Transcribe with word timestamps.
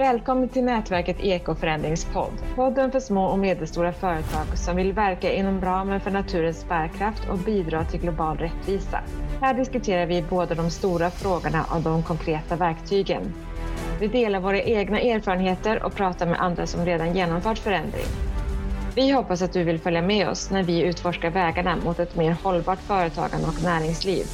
Välkommen 0.00 0.48
till 0.48 0.64
nätverket 0.64 1.20
Ekoförändringspodd. 1.20 2.32
Podden 2.54 2.92
för 2.92 3.00
små 3.00 3.24
och 3.24 3.38
medelstora 3.38 3.92
företag 3.92 4.46
som 4.58 4.76
vill 4.76 4.92
verka 4.92 5.32
inom 5.32 5.60
ramen 5.60 6.00
för 6.00 6.10
naturens 6.10 6.68
bärkraft 6.68 7.28
och 7.30 7.38
bidra 7.38 7.84
till 7.84 8.00
global 8.00 8.38
rättvisa. 8.38 9.00
Här 9.40 9.54
diskuterar 9.54 10.06
vi 10.06 10.22
både 10.22 10.54
de 10.54 10.70
stora 10.70 11.10
frågorna 11.10 11.64
och 11.74 11.80
de 11.80 12.02
konkreta 12.02 12.56
verktygen. 12.56 13.34
Vi 14.00 14.06
delar 14.06 14.40
våra 14.40 14.62
egna 14.62 15.00
erfarenheter 15.00 15.82
och 15.82 15.94
pratar 15.94 16.26
med 16.26 16.40
andra 16.40 16.66
som 16.66 16.84
redan 16.84 17.16
genomfört 17.16 17.58
förändring. 17.58 18.06
Vi 18.94 19.10
hoppas 19.10 19.42
att 19.42 19.52
du 19.52 19.64
vill 19.64 19.78
följa 19.78 20.02
med 20.02 20.28
oss 20.28 20.50
när 20.50 20.62
vi 20.62 20.82
utforskar 20.82 21.30
vägarna 21.30 21.76
mot 21.84 21.98
ett 21.98 22.16
mer 22.16 22.36
hållbart 22.42 22.80
företagande 22.80 23.46
och 23.46 23.62
näringsliv. 23.64 24.24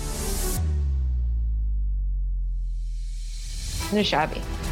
Nu 3.93 4.05
kör 4.05 4.27
vi! 4.35 4.66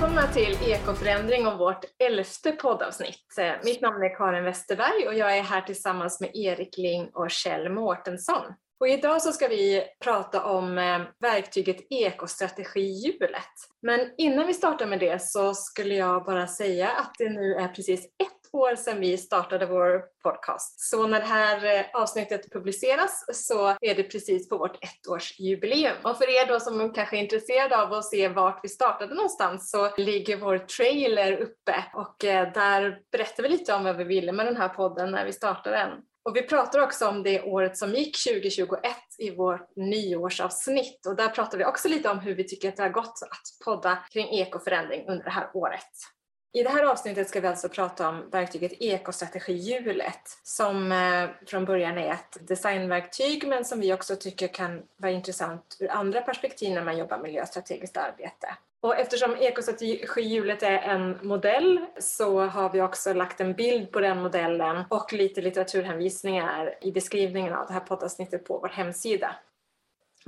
Välkomna 0.00 0.26
till 0.26 0.58
Ekoförändring 0.70 1.46
och 1.46 1.58
vårt 1.58 1.84
elfte 1.98 2.52
poddavsnitt. 2.52 3.38
Eh, 3.38 3.52
mitt 3.64 3.80
namn 3.80 4.02
är 4.02 4.16
Karin 4.16 4.44
Westerberg 4.44 5.08
och 5.08 5.14
jag 5.14 5.36
är 5.36 5.42
här 5.42 5.60
tillsammans 5.60 6.20
med 6.20 6.30
Erik 6.34 6.78
Ling 6.78 7.10
och 7.14 7.30
Kjell 7.30 7.68
Mårtensson. 7.68 8.42
Och 8.80 8.88
idag 8.88 9.22
så 9.22 9.32
ska 9.32 9.48
vi 9.48 9.84
prata 10.04 10.44
om 10.44 10.78
eh, 10.78 11.00
verktyget 11.20 11.76
ekostrategihjulet. 11.90 13.52
Men 13.82 14.10
innan 14.18 14.46
vi 14.46 14.54
startar 14.54 14.86
med 14.86 15.00
det 15.00 15.22
så 15.22 15.54
skulle 15.54 15.94
jag 15.94 16.24
bara 16.24 16.46
säga 16.46 16.90
att 16.90 17.14
det 17.18 17.28
nu 17.28 17.54
är 17.54 17.68
precis 17.68 18.04
ett 18.04 18.45
år 18.60 18.74
sedan 18.76 19.00
vi 19.00 19.18
startade 19.18 19.66
vår 19.66 20.02
podcast. 20.22 20.80
Så 20.80 21.06
när 21.06 21.20
det 21.20 21.26
här 21.26 21.78
eh, 21.78 21.84
avsnittet 21.92 22.52
publiceras 22.52 23.24
så 23.32 23.68
är 23.80 23.94
det 23.94 24.02
precis 24.02 24.48
på 24.48 24.58
vårt 24.58 24.78
ettårsjubileum. 24.84 25.96
Och 26.02 26.18
för 26.18 26.30
er 26.30 26.46
då 26.46 26.60
som 26.60 26.92
kanske 26.92 27.16
är 27.16 27.22
intresserade 27.22 27.82
av 27.82 27.92
att 27.92 28.04
se 28.04 28.28
vart 28.28 28.60
vi 28.62 28.68
startade 28.68 29.14
någonstans 29.14 29.70
så 29.70 29.96
ligger 29.96 30.36
vår 30.36 30.58
trailer 30.58 31.32
uppe 31.32 31.84
och 31.94 32.24
eh, 32.24 32.52
där 32.52 32.98
berättar 33.12 33.42
vi 33.42 33.48
lite 33.48 33.74
om 33.74 33.84
vad 33.84 33.96
vi 33.96 34.04
ville 34.04 34.32
med 34.32 34.46
den 34.46 34.56
här 34.56 34.68
podden 34.68 35.10
när 35.10 35.24
vi 35.24 35.32
startade 35.32 35.76
den. 35.76 35.90
Och 36.26 36.36
vi 36.36 36.42
pratar 36.42 36.78
också 36.78 37.08
om 37.08 37.22
det 37.22 37.42
året 37.42 37.76
som 37.76 37.94
gick 37.94 38.24
2021 38.24 38.80
i 39.18 39.30
vårt 39.30 39.76
nyårsavsnitt 39.76 41.06
och 41.06 41.16
där 41.16 41.28
pratar 41.28 41.58
vi 41.58 41.64
också 41.64 41.88
lite 41.88 42.08
om 42.08 42.18
hur 42.18 42.34
vi 42.34 42.44
tycker 42.44 42.68
att 42.68 42.76
det 42.76 42.82
har 42.82 42.90
gått 42.90 43.18
att 43.30 43.64
podda 43.64 43.98
kring 44.12 44.28
ekoförändring 44.28 45.08
under 45.08 45.24
det 45.24 45.30
här 45.30 45.50
året. 45.54 46.15
I 46.56 46.62
det 46.62 46.70
här 46.70 46.84
avsnittet 46.84 47.28
ska 47.28 47.40
vi 47.40 47.48
alltså 47.48 47.68
prata 47.68 48.08
om 48.08 48.30
verktyget 48.30 48.72
ekostrategihjulet 48.72 50.38
som 50.42 50.92
eh, 50.92 51.28
från 51.46 51.64
början 51.64 51.98
är 51.98 52.12
ett 52.12 52.48
designverktyg 52.48 53.48
men 53.48 53.64
som 53.64 53.80
vi 53.80 53.92
också 53.92 54.16
tycker 54.16 54.48
kan 54.48 54.82
vara 54.96 55.12
intressant 55.12 55.76
ur 55.80 55.90
andra 55.90 56.20
perspektiv 56.20 56.74
när 56.74 56.84
man 56.84 56.98
jobbar 56.98 57.18
miljöstrategiskt 57.18 57.96
arbete. 57.96 58.56
Och 58.80 58.96
eftersom 58.96 59.36
ekostrategihjulet 59.36 60.62
är 60.62 60.78
en 60.78 61.18
modell 61.22 61.86
så 61.98 62.40
har 62.40 62.70
vi 62.70 62.80
också 62.80 63.12
lagt 63.12 63.40
en 63.40 63.52
bild 63.52 63.92
på 63.92 64.00
den 64.00 64.22
modellen 64.22 64.84
och 64.90 65.12
lite 65.12 65.40
litteraturhänvisningar 65.40 66.74
i 66.80 66.92
beskrivningen 66.92 67.54
av 67.54 67.66
det 67.66 67.72
här 67.72 67.80
poddavsnittet 67.80 68.44
på 68.44 68.58
vår 68.58 68.68
hemsida. 68.68 69.36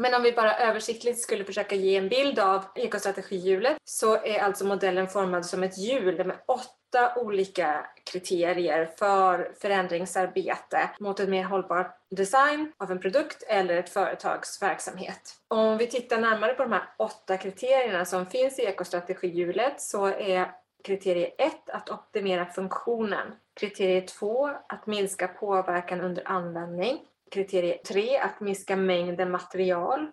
Men 0.01 0.15
om 0.15 0.23
vi 0.23 0.33
bara 0.33 0.59
översiktligt 0.59 1.21
skulle 1.21 1.45
försöka 1.45 1.75
ge 1.75 1.97
en 1.97 2.09
bild 2.09 2.39
av 2.39 2.65
ekostrategihjulet 2.75 3.77
så 3.85 4.25
är 4.25 4.39
alltså 4.39 4.65
modellen 4.65 5.09
formad 5.09 5.47
som 5.47 5.63
ett 5.63 5.79
hjul 5.79 6.25
med 6.25 6.37
åtta 6.47 7.13
olika 7.17 7.87
kriterier 8.13 8.91
för 8.99 9.53
förändringsarbete 9.61 10.91
mot 11.01 11.21
en 11.21 11.31
mer 11.31 11.45
hållbar 11.45 11.91
design 12.11 12.73
av 12.77 12.91
en 12.91 13.01
produkt 13.01 13.43
eller 13.43 13.77
ett 13.77 13.91
företags 13.91 14.63
verksamhet. 14.63 15.35
Om 15.49 15.79
vi 15.79 15.87
tittar 15.87 16.21
närmare 16.21 16.55
på 16.55 16.63
de 16.63 16.73
här 16.73 16.89
åtta 16.97 17.37
kriterierna 17.37 18.05
som 18.05 18.27
finns 18.27 18.59
i 18.59 18.63
ekostrategihjulet 18.63 19.81
så 19.81 20.07
är 20.07 20.51
kriterie 20.85 21.27
1 21.27 21.71
att 21.71 21.91
optimera 21.91 22.47
funktionen. 22.47 23.33
Kriterie 23.61 24.01
2 24.01 24.47
att 24.69 24.87
minska 24.87 25.29
påverkan 25.29 26.01
under 26.01 26.29
användning. 26.29 27.01
Kriterie 27.31 27.79
3 27.79 28.19
att 28.19 28.41
minska 28.41 28.77
mängden 28.77 29.31
material. 29.31 30.11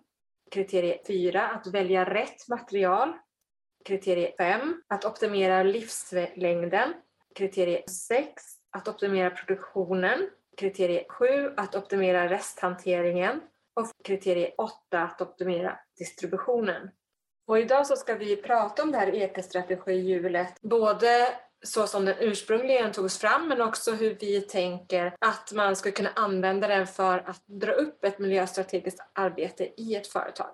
Kriterie 0.50 0.98
4 1.06 1.48
att 1.48 1.66
välja 1.66 2.04
rätt 2.04 2.48
material. 2.48 3.12
Kriterie 3.84 4.34
5 4.38 4.82
att 4.88 5.04
optimera 5.04 5.62
livslängden. 5.62 6.94
Kriterie 7.34 7.88
6 7.88 8.42
att 8.70 8.88
optimera 8.88 9.30
produktionen. 9.30 10.30
Kriterie 10.56 11.04
7 11.08 11.26
att 11.56 11.74
optimera 11.74 12.28
resthanteringen. 12.28 13.40
Och 13.74 13.86
kriterie 14.04 14.54
8 14.58 15.02
att 15.02 15.20
optimera 15.20 15.78
distributionen. 15.98 16.90
Och 17.46 17.58
idag 17.58 17.86
så 17.86 17.96
ska 17.96 18.14
vi 18.14 18.36
prata 18.36 18.82
om 18.82 18.92
det 18.92 18.98
här 18.98 19.14
ekostrategihjulet, 19.14 20.60
både 20.62 21.28
så 21.64 21.86
som 21.86 22.04
den 22.04 22.14
ursprungligen 22.20 22.92
togs 22.92 23.18
fram 23.18 23.48
men 23.48 23.60
också 23.60 23.92
hur 23.92 24.16
vi 24.20 24.40
tänker 24.40 25.14
att 25.20 25.52
man 25.54 25.76
ska 25.76 25.90
kunna 25.90 26.10
använda 26.14 26.68
den 26.68 26.86
för 26.86 27.18
att 27.18 27.42
dra 27.46 27.72
upp 27.72 28.04
ett 28.04 28.18
miljöstrategiskt 28.18 29.00
arbete 29.14 29.68
i 29.76 29.94
ett 29.94 30.06
företag. 30.06 30.52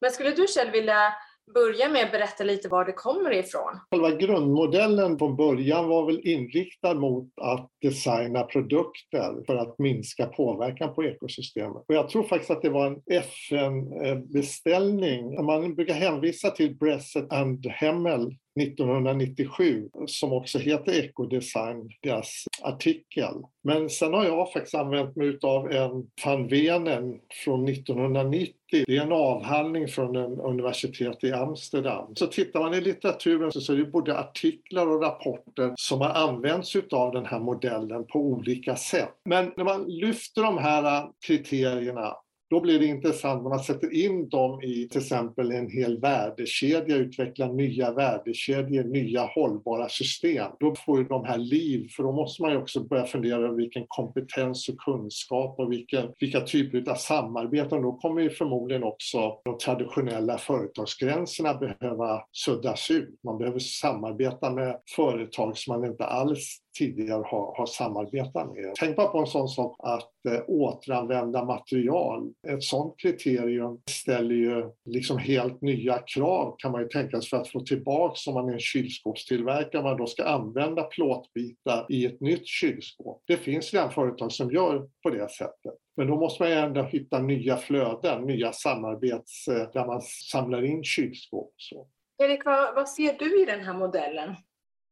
Men 0.00 0.10
skulle 0.10 0.30
du 0.30 0.46
själv 0.46 0.72
vilja 0.72 1.14
börja 1.54 1.88
med 1.88 2.04
att 2.04 2.12
berätta 2.12 2.44
lite 2.44 2.68
var 2.68 2.84
det 2.84 2.92
kommer 2.92 3.32
ifrån? 3.32 3.80
Själva 3.90 4.10
grundmodellen 4.10 5.18
från 5.18 5.36
början 5.36 5.88
var 5.88 6.06
väl 6.06 6.20
inriktad 6.24 6.94
mot 6.94 7.32
att 7.36 7.70
designa 7.82 8.42
produkter 8.42 9.44
för 9.46 9.56
att 9.56 9.78
minska 9.78 10.26
påverkan 10.26 10.94
på 10.94 11.04
ekosystemet. 11.04 11.84
Och 11.88 11.94
jag 11.94 12.08
tror 12.08 12.22
faktiskt 12.22 12.50
att 12.50 12.62
det 12.62 12.70
var 12.70 12.86
en 12.86 13.02
FN-beställning. 13.10 15.44
Man 15.44 15.74
brukar 15.74 15.94
hänvisa 15.94 16.50
till 16.50 16.76
Bressett 16.76 17.32
and 17.32 17.66
Hemmel 17.66 18.36
1997 18.60 19.88
som 20.06 20.32
också 20.32 20.58
heter 20.58 20.92
Ekodesign, 20.92 21.90
deras 22.02 22.44
artikel. 22.62 23.34
Men 23.64 23.90
sen 23.90 24.14
har 24.14 24.24
jag 24.24 24.52
faktiskt 24.52 24.74
använt 24.74 25.16
mig 25.16 25.38
av 25.42 25.72
en 25.72 26.06
van 26.24 26.48
Venen 26.48 27.20
från 27.44 27.68
1990. 27.68 28.54
Det 28.70 28.96
är 28.96 29.02
en 29.02 29.12
avhandling 29.12 29.88
från 29.88 30.16
en 30.16 30.40
universitet 30.40 31.24
i 31.24 31.32
Amsterdam. 31.32 32.16
Så 32.16 32.26
tittar 32.26 32.60
man 32.60 32.74
i 32.74 32.80
litteraturen 32.80 33.52
så 33.52 33.72
är 33.72 33.76
det 33.76 33.84
både 33.84 34.18
artiklar 34.18 34.86
och 34.86 35.02
rapporter 35.02 35.72
som 35.76 36.00
har 36.00 36.10
använts 36.10 36.76
av 36.90 37.12
den 37.12 37.26
här 37.26 37.40
modellen 37.40 38.06
på 38.06 38.18
olika 38.18 38.76
sätt. 38.76 39.14
Men 39.24 39.52
när 39.56 39.64
man 39.64 39.84
lyfter 39.84 40.42
de 40.42 40.58
här 40.58 41.08
kriterierna 41.26 42.16
då 42.50 42.60
blir 42.60 42.78
det 42.78 42.86
intressant 42.86 43.42
när 43.42 43.50
man 43.50 43.58
sätter 43.58 43.92
in 43.92 44.28
dem 44.28 44.62
i 44.62 44.88
till 44.88 45.00
exempel 45.00 45.52
en 45.52 45.70
hel 45.70 46.00
värdekedja, 46.00 46.96
utvecklar 46.96 47.52
nya 47.52 47.92
värdekedjor, 47.92 48.84
nya 48.84 49.22
hållbara 49.22 49.88
system. 49.88 50.52
Då 50.60 50.74
får 50.74 50.98
ju 50.98 51.04
de 51.04 51.24
här 51.24 51.38
liv, 51.38 51.88
för 51.96 52.02
då 52.02 52.12
måste 52.12 52.42
man 52.42 52.50
ju 52.50 52.56
också 52.56 52.84
börja 52.84 53.04
fundera 53.04 53.36
över 53.36 53.56
vilken 53.56 53.84
kompetens 53.88 54.68
och 54.68 54.78
kunskap 54.78 55.58
och 55.58 55.72
vilken, 55.72 56.12
vilka 56.20 56.40
typer 56.40 56.90
av 56.90 56.94
samarbeten. 56.94 57.82
Då 57.82 57.92
kommer 57.92 58.22
ju 58.22 58.30
förmodligen 58.30 58.84
också 58.84 59.40
de 59.44 59.58
traditionella 59.58 60.38
företagsgränserna 60.38 61.54
behöva 61.54 62.22
suddas 62.32 62.90
ut. 62.90 63.20
Man 63.24 63.38
behöver 63.38 63.58
samarbeta 63.58 64.50
med 64.50 64.80
företag 64.96 65.58
som 65.58 65.80
man 65.80 65.90
inte 65.90 66.04
alls 66.04 66.58
tidigare 66.78 67.22
har, 67.26 67.54
har 67.56 67.66
samarbetat 67.66 68.54
med. 68.54 68.74
Tänk 68.78 68.96
bara 68.96 69.06
på 69.06 69.18
en 69.18 69.26
sån 69.26 69.48
sak 69.48 69.76
att 69.78 70.26
eh, 70.28 70.40
återanvända 70.46 71.44
material. 71.44 72.32
Ett 72.48 72.62
sådant 72.62 73.00
kriterium 73.00 73.80
ställer 73.90 74.34
ju 74.34 74.70
liksom 74.84 75.18
helt 75.18 75.60
nya 75.62 75.98
krav 75.98 76.54
kan 76.58 76.72
man 76.72 76.80
ju 76.80 76.88
tänka 76.88 77.20
sig 77.20 77.30
för 77.30 77.36
att 77.36 77.48
få 77.48 77.60
tillbaka 77.60 78.30
om 78.30 78.34
man 78.34 78.48
är 78.48 78.52
en 78.52 78.60
kylskåpstillverkare, 78.60 79.82
man 79.82 79.96
då 79.96 80.06
ska 80.06 80.24
använda 80.24 80.82
plåtbitar 80.82 81.86
i 81.88 82.06
ett 82.06 82.20
nytt 82.20 82.46
kylskåp. 82.46 83.22
Det 83.26 83.36
finns 83.36 83.74
redan 83.74 83.90
företag 83.90 84.32
som 84.32 84.50
gör 84.50 84.88
på 85.02 85.10
det 85.10 85.30
sättet. 85.30 85.74
Men 85.96 86.06
då 86.06 86.16
måste 86.16 86.42
man 86.42 86.50
ju 86.50 86.58
ändå 86.58 86.82
hitta 86.82 87.18
nya 87.18 87.56
flöden, 87.56 88.22
nya 88.22 88.52
samarbets 88.52 89.48
eh, 89.48 89.72
där 89.72 89.86
man 89.86 90.02
samlar 90.02 90.64
in 90.64 90.84
kylskåp. 90.84 91.52
Så. 91.56 91.86
Erik, 92.22 92.44
vad, 92.44 92.74
vad 92.74 92.88
ser 92.88 93.18
du 93.18 93.42
i 93.42 93.44
den 93.44 93.60
här 93.60 93.74
modellen? 93.74 94.34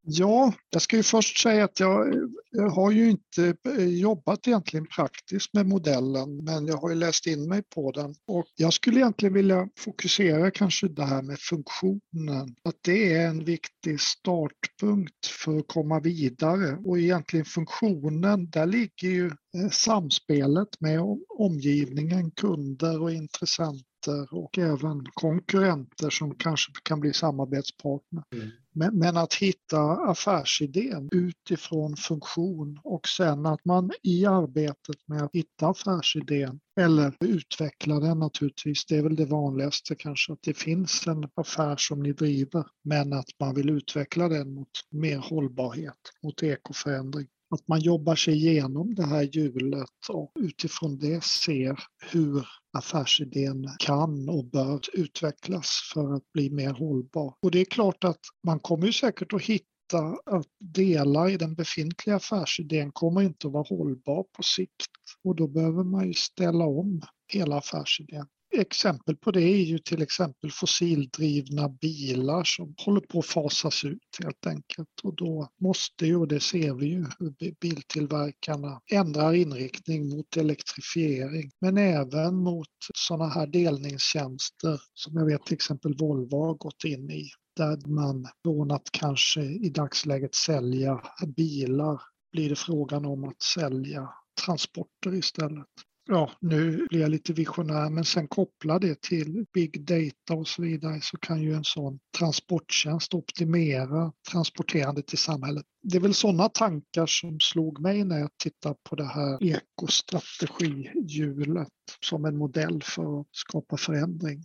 Ja, 0.08 0.53
jag 0.70 0.82
ska 0.82 0.97
ju 0.97 1.03
först 1.03 1.43
säga 1.43 1.64
att 1.64 1.81
jag, 1.81 2.14
jag, 2.50 2.70
har 2.70 2.91
ju 2.91 3.11
inte 3.11 3.56
eh, 3.69 3.87
jobbat 3.87 4.49
egentligen 4.49 4.87
praktiskt 4.87 5.55
med 5.55 5.67
modellen, 5.67 6.44
men 6.44 6.67
jag 6.67 6.76
har 6.76 6.88
ju 6.88 6.94
läst 6.94 7.26
in 7.26 7.49
mig 7.49 7.62
på 7.75 7.93
den. 7.93 8.14
Och 8.26 8.47
jag 8.56 8.73
skulle 8.73 9.00
egentligen 9.00 9.35
vilja 9.35 9.69
fokusera 9.79 10.50
kanske 10.50 10.88
det 10.88 11.05
här 11.05 11.23
med 11.23 11.38
funktionen. 11.38 12.56
Att 12.64 12.76
det 12.85 13.12
är 13.12 13.29
en 13.29 13.44
viktig 13.44 14.00
startpunkt 14.00 15.26
för 15.26 15.58
att 15.58 15.69
komma 15.69 16.00
vidare. 16.00 16.79
Och 16.85 16.99
egentligen 16.99 17.44
funktionen, 17.44 18.50
där 18.50 18.67
ligger 18.67 19.08
ju 19.08 19.26
eh, 19.26 19.70
samspelet 19.70 20.81
med 20.81 21.00
omgivningen, 21.38 22.31
kunder 22.31 23.03
och 23.03 23.12
intressenter 23.12 23.95
klienter 24.06 24.35
och 24.35 24.58
även 24.58 25.05
konkurrenter 25.14 26.11
som 26.11 26.35
kanske 26.35 26.73
kan 26.82 27.00
bli 27.00 27.12
samarbetspartner. 27.12 28.23
Mm. 28.32 28.49
Men, 28.73 28.99
men, 28.99 29.17
att 29.17 29.35
hitta 29.35 29.81
affärsidén 29.82 31.08
utifrån 31.12 31.97
funktion 31.97 32.81
och 32.85 33.08
sen 33.08 33.47
att 33.47 33.64
man 33.64 33.91
i 34.03 34.26
arbetet 34.26 34.97
med 35.06 35.23
att 35.23 35.35
hitta 35.35 35.69
affärsidén 35.69 36.61
eller 36.81 37.12
utveckla 37.20 38.00
den 38.00 38.19
naturligtvis, 38.19 38.87
det 38.87 38.97
är 38.97 39.03
väl 39.03 39.17
det 39.17 39.25
vanligaste 39.25 39.94
kanske, 39.94 40.32
att 40.32 40.43
det 40.43 40.55
finns 40.55 41.06
en 41.06 41.29
affär 41.35 41.76
som 41.76 42.03
ni 42.03 42.12
driver 42.12 42.64
men 42.85 43.12
att 43.12 43.31
man 43.41 43.55
vill 43.55 43.70
utveckla 43.70 44.29
den 44.29 44.55
mot 44.55 44.70
mer 44.91 45.19
hållbarhet, 45.19 46.00
mot 46.23 46.43
ekoförändring. 46.43 47.26
Att 47.50 47.69
man 47.69 47.81
jobbar 47.81 48.14
sig 48.14 48.34
igenom 48.34 48.94
det 48.94 49.06
här 49.06 49.22
hjulet 49.22 50.08
och 50.08 50.32
utifrån 50.38 50.98
det 50.98 51.25
ser 51.25 51.78
hur 52.12 52.46
affärsidén 52.78 53.69
kan 53.78 54.28
och 54.28 54.44
bör 54.44 54.81
utvecklas 54.93 55.90
för 55.94 56.14
att 56.14 56.32
bli 56.32 56.50
mer 56.50 56.70
hållbar. 56.72 57.34
Och 57.40 57.50
det 57.50 57.60
är 57.60 57.64
klart 57.64 58.04
att 58.04 58.20
man 58.46 58.60
kommer 58.60 58.87
ju 58.87 58.93
säkert 58.93 59.32
att 59.32 59.43
hitta 59.43 59.98
att 60.26 60.46
delar 60.58 61.31
i 61.31 61.37
den 61.37 61.54
befintliga 61.54 62.16
affärsidén 62.16 62.93
kommer 62.93 63.22
inte 63.22 63.46
att 63.46 63.52
vara 63.52 63.66
hållbar 63.69 64.22
på 64.22 64.43
sikt 64.43 64.93
och 65.25 65.37
då 65.37 65.48
behöver 65.48 65.84
man 65.84 66.06
ju 66.06 66.14
ställa 66.14 66.64
om 66.64 67.02
hela 67.32 67.56
affärsidén 67.58 68.26
exempel 68.52 69.16
på 69.16 69.31
det 69.31 69.43
är 69.43 69.64
ju 69.64 69.78
till 69.78 70.02
exempel 70.02 70.50
fossildrivna 70.50 71.69
bilar 71.69 72.44
som 72.44 72.75
håller 72.78 73.00
på 73.00 73.19
att 73.19 73.26
fasas 73.26 73.84
ut 73.84 74.19
helt 74.22 74.46
enkelt. 74.46 74.88
Och 75.02 75.16
då 75.16 75.48
måste 75.60 76.06
ju, 76.06 76.16
och 76.16 76.28
det 76.28 76.40
ser 76.40 76.75
vi 76.75 76.87
ju, 76.87 77.06
hur 77.19 77.54
biltillverkarna 77.60 78.81
ändrar 78.93 79.32
inriktning 79.32 80.08
mot 80.08 80.37
elektrifiering. 80.37 81.50
Men 81.60 81.78
även 81.78 82.34
mot 82.34 82.69
sådana 82.94 83.28
här 83.28 83.46
delningstjänster 83.46 84.81
som 84.94 85.16
jag 85.16 85.26
vet 85.26 85.46
till 85.46 85.54
exempel 85.54 85.96
Volvo 85.96 86.44
har 86.44 86.54
gått 86.54 86.84
in 86.84 87.10
i. 87.10 87.31
Där 87.56 87.88
man 87.88 88.28
från 88.44 88.70
att 88.70 88.90
kanske 88.93 89.43
i 89.43 89.70
dagsläget 89.70 90.34
sälja 90.34 91.02
bilar 91.37 92.00
blir 92.32 92.48
det 92.48 92.56
frågan 92.56 93.06
om 93.06 93.25
att 93.25 93.43
sälja 93.43 94.08
transporter 94.44 95.14
istället 95.14 95.66
ja, 96.06 96.31
nu 96.41 96.87
blir 96.91 97.00
jag 97.00 97.11
lite 97.11 97.32
visionär, 97.32 97.91
men 97.91 98.05
sen 98.05 98.29
koppla 98.29 98.79
det 98.79 99.00
till 99.00 99.47
big 99.53 99.85
data 99.85 100.35
och 100.35 100.49
så 100.49 100.62
vidare 100.62 101.00
så 101.03 101.17
kan 101.17 101.43
ju 101.43 101.55
en 101.55 101.64
sån 101.64 101.99
transporttjänst 102.19 103.14
optimera 103.14 104.12
transporterandet 104.31 105.14
i 105.14 105.17
samhället. 105.17 105.64
Det 105.82 105.97
är 105.97 106.00
väl 106.00 106.14
sådana 106.14 106.49
tankar 106.49 107.06
som 107.06 107.41
slog 107.41 107.81
mig 107.81 108.05
när 108.05 108.19
jag 108.19 108.31
tittade 108.43 108.76
på 108.82 108.97
det 108.97 109.05
här 109.05 109.38
ekostrategihjulet 109.43 111.69
som 112.00 112.25
en 112.25 112.37
modell 112.37 112.82
för 112.82 113.20
att 113.20 113.26
skapa 113.31 113.76
förändring. 113.76 114.44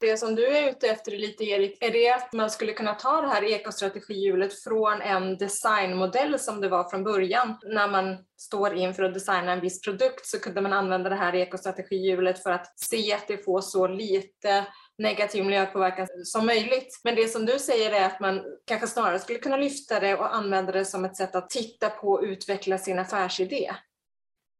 Det 0.00 0.16
som 0.16 0.34
du 0.34 0.46
är 0.46 0.70
ute 0.70 0.88
efter 0.88 1.12
lite 1.12 1.44
Erik, 1.44 1.78
är 1.80 1.90
det 1.90 2.10
att 2.10 2.32
man 2.32 2.50
skulle 2.50 2.72
kunna 2.72 2.94
ta 2.94 3.20
det 3.20 3.28
här 3.28 3.44
ekostrategihjulet 3.44 4.62
från 4.62 5.00
en 5.02 5.38
designmodell 5.38 6.38
som 6.38 6.60
det 6.60 6.68
var 6.68 6.90
från 6.90 7.04
början. 7.04 7.58
När 7.62 7.88
man 7.88 8.16
står 8.36 8.74
inför 8.74 9.02
att 9.02 9.14
designa 9.14 9.52
en 9.52 9.60
viss 9.60 9.80
produkt 9.80 10.26
så 10.26 10.38
kunde 10.38 10.60
man 10.60 10.72
använda 10.72 11.10
det 11.10 11.16
här 11.16 11.34
ekostrategihjulet 11.34 12.42
för 12.42 12.50
att 12.50 12.80
se 12.80 13.12
att 13.12 13.28
det 13.28 13.44
får 13.44 13.60
så 13.60 13.86
lite 13.86 14.66
negativ 14.98 15.44
miljöpåverkan 15.44 16.06
som 16.24 16.46
möjligt. 16.46 17.00
Men 17.04 17.14
det 17.14 17.28
som 17.28 17.46
du 17.46 17.58
säger 17.58 17.92
är 17.92 18.06
att 18.06 18.20
man 18.20 18.44
kanske 18.66 18.86
snarare 18.86 19.18
skulle 19.18 19.38
kunna 19.38 19.56
lyfta 19.56 20.00
det 20.00 20.14
och 20.14 20.34
använda 20.34 20.72
det 20.72 20.84
som 20.84 21.04
ett 21.04 21.16
sätt 21.16 21.34
att 21.34 21.50
titta 21.50 21.90
på 21.90 22.08
och 22.08 22.22
utveckla 22.22 22.78
sin 22.78 22.98
affärsidé. 22.98 23.70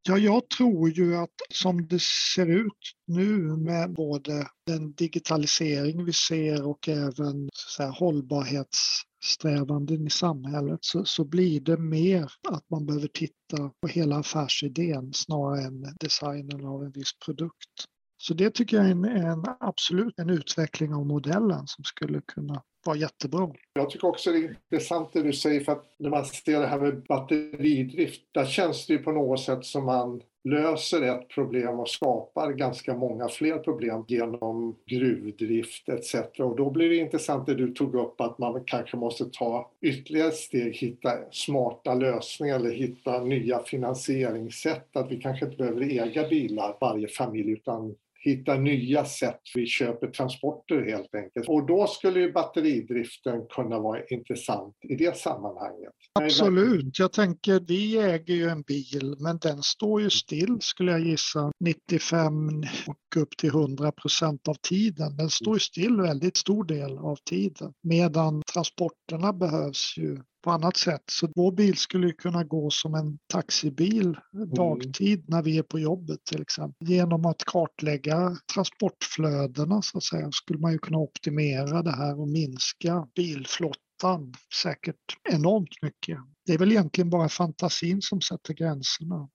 Ja, 0.02 0.18
jag 0.18 0.48
tror 0.48 0.90
ju 0.90 1.16
att 1.16 1.34
som 1.50 1.88
det 1.88 2.02
ser 2.02 2.46
ut 2.46 2.94
nu 3.06 3.38
med 3.56 3.92
både 3.92 4.48
den 4.66 4.92
digitalisering 4.92 6.04
vi 6.04 6.12
ser 6.12 6.66
och 6.66 6.88
även 6.88 7.48
så 7.52 7.82
här, 7.82 7.90
hållbarhetssträvanden 7.90 10.06
i 10.06 10.10
samhället 10.10 10.78
så, 10.82 11.04
så 11.04 11.24
blir 11.24 11.60
det 11.60 11.76
mer 11.76 12.32
att 12.48 12.70
man 12.70 12.86
behöver 12.86 13.08
titta 13.08 13.70
på 13.80 13.88
hela 13.88 14.16
affärsidén 14.16 15.12
snarare 15.12 15.62
än 15.62 15.96
designen 16.00 16.66
av 16.66 16.84
en 16.84 16.90
viss 16.90 17.12
produkt. 17.24 17.84
Så 18.20 18.34
det 18.34 18.50
tycker 18.50 18.76
jag 18.76 18.86
är 18.86 18.90
en, 18.90 19.04
en, 19.04 19.44
absolut 19.60 20.18
en 20.18 20.30
utveckling 20.30 20.94
av 20.94 21.06
modellen 21.06 21.66
som 21.66 21.84
skulle 21.84 22.20
kunna 22.20 22.62
vara 22.88 22.98
jättebra. 22.98 23.50
Jag 23.72 23.90
tycker 23.90 24.08
också 24.08 24.32
det 24.32 24.38
är 24.38 24.56
intressant 24.72 25.12
det 25.12 25.22
du 25.22 25.32
säger 25.32 25.60
för 25.60 25.72
att 25.72 25.84
när 25.98 26.10
man 26.10 26.24
ser 26.24 26.60
det 26.60 26.66
här 26.66 26.80
med 26.80 27.02
batteridrift, 27.02 28.22
där 28.32 28.46
känns 28.46 28.86
det 28.86 28.92
ju 28.92 28.98
på 28.98 29.12
något 29.12 29.40
sätt 29.40 29.64
som 29.64 29.84
man 29.84 30.22
löser 30.44 31.02
ett 31.02 31.28
problem 31.28 31.80
och 31.80 31.88
skapar 31.88 32.52
ganska 32.52 32.94
många 32.94 33.28
fler 33.28 33.58
problem 33.58 34.04
genom 34.08 34.76
gruvdrift 34.86 35.88
etc. 35.88 36.14
Och 36.38 36.56
då 36.56 36.70
blir 36.70 36.88
det 36.88 36.96
intressant 36.96 37.46
det 37.46 37.54
du 37.54 37.74
tog 37.74 37.94
upp 37.94 38.20
att 38.20 38.38
man 38.38 38.64
kanske 38.64 38.96
måste 38.96 39.24
ta 39.32 39.70
ytterligare 39.80 40.30
steg, 40.30 40.76
hitta 40.76 41.10
smarta 41.30 41.94
lösningar 41.94 42.56
eller 42.56 42.70
hitta 42.70 43.24
nya 43.24 43.62
finansieringssätt. 43.62 44.96
Att 44.96 45.10
vi 45.10 45.16
kanske 45.16 45.44
inte 45.44 45.56
behöver 45.56 45.82
äga 45.82 46.28
bilar 46.28 46.76
varje 46.80 47.08
familj 47.08 47.52
utan 47.52 47.94
hitta 48.18 48.54
nya 48.54 49.04
sätt. 49.04 49.40
Vi 49.54 49.66
köper 49.66 50.06
transporter 50.06 50.84
helt 50.90 51.14
enkelt. 51.14 51.48
Och 51.48 51.66
då 51.66 51.86
skulle 51.86 52.20
ju 52.20 52.32
batteridriften 52.32 53.46
kunna 53.50 53.78
vara 53.78 54.04
intressant 54.04 54.74
i 54.88 54.94
det 54.94 55.16
sammanhanget. 55.16 55.92
Absolut. 56.12 56.98
Jag 56.98 57.12
tänker, 57.12 57.60
vi 57.60 57.98
äger 57.98 58.34
ju 58.34 58.48
en 58.48 58.62
bil, 58.62 59.16
men 59.18 59.38
den 59.38 59.62
står 59.62 60.02
ju 60.02 60.10
still 60.10 60.58
skulle 60.60 60.92
jag 60.92 61.00
gissa 61.00 61.52
95 61.60 62.48
och 62.86 63.22
upp 63.22 63.36
till 63.36 63.48
100 63.48 63.92
procent 63.92 64.48
av 64.48 64.54
tiden. 64.54 65.16
Den 65.16 65.30
står 65.30 65.54
ju 65.54 65.60
still 65.60 66.00
väldigt 66.00 66.36
stor 66.36 66.64
del 66.64 66.98
av 66.98 67.16
tiden. 67.16 67.72
Medan 67.82 68.42
transporterna 68.52 69.32
behövs 69.32 69.94
ju 69.98 70.18
på 70.44 70.50
annat 70.50 70.76
sätt. 70.76 71.02
Så 71.10 71.28
vår 71.34 71.52
bil 71.52 71.76
skulle 71.76 72.12
kunna 72.12 72.44
gå 72.44 72.70
som 72.70 72.94
en 72.94 73.18
taxibil 73.32 74.18
mm. 74.34 74.50
dagtid 74.50 75.24
när 75.28 75.42
vi 75.42 75.58
är 75.58 75.62
på 75.62 75.78
jobbet 75.78 76.24
till 76.24 76.42
exempel. 76.42 76.88
Genom 76.88 77.26
att 77.26 77.44
kartlägga 77.44 78.36
transportflödena 78.54 79.82
så 79.82 79.98
att 79.98 80.04
säga 80.04 80.30
skulle 80.32 80.58
man 80.58 80.72
ju 80.72 80.78
kunna 80.78 80.98
optimera 80.98 81.82
det 81.82 81.96
här 81.96 82.20
och 82.20 82.28
minska 82.28 83.08
bilflottan 83.14 84.34
säkert 84.62 84.96
enormt 85.32 85.82
mycket. 85.82 86.18
Det 86.46 86.52
är 86.52 86.58
väl 86.58 86.72
egentligen 86.72 87.10
bara 87.10 87.28
fantasin 87.28 88.02
som 88.02 88.20
sätter 88.20 88.54
gränserna 88.54 89.28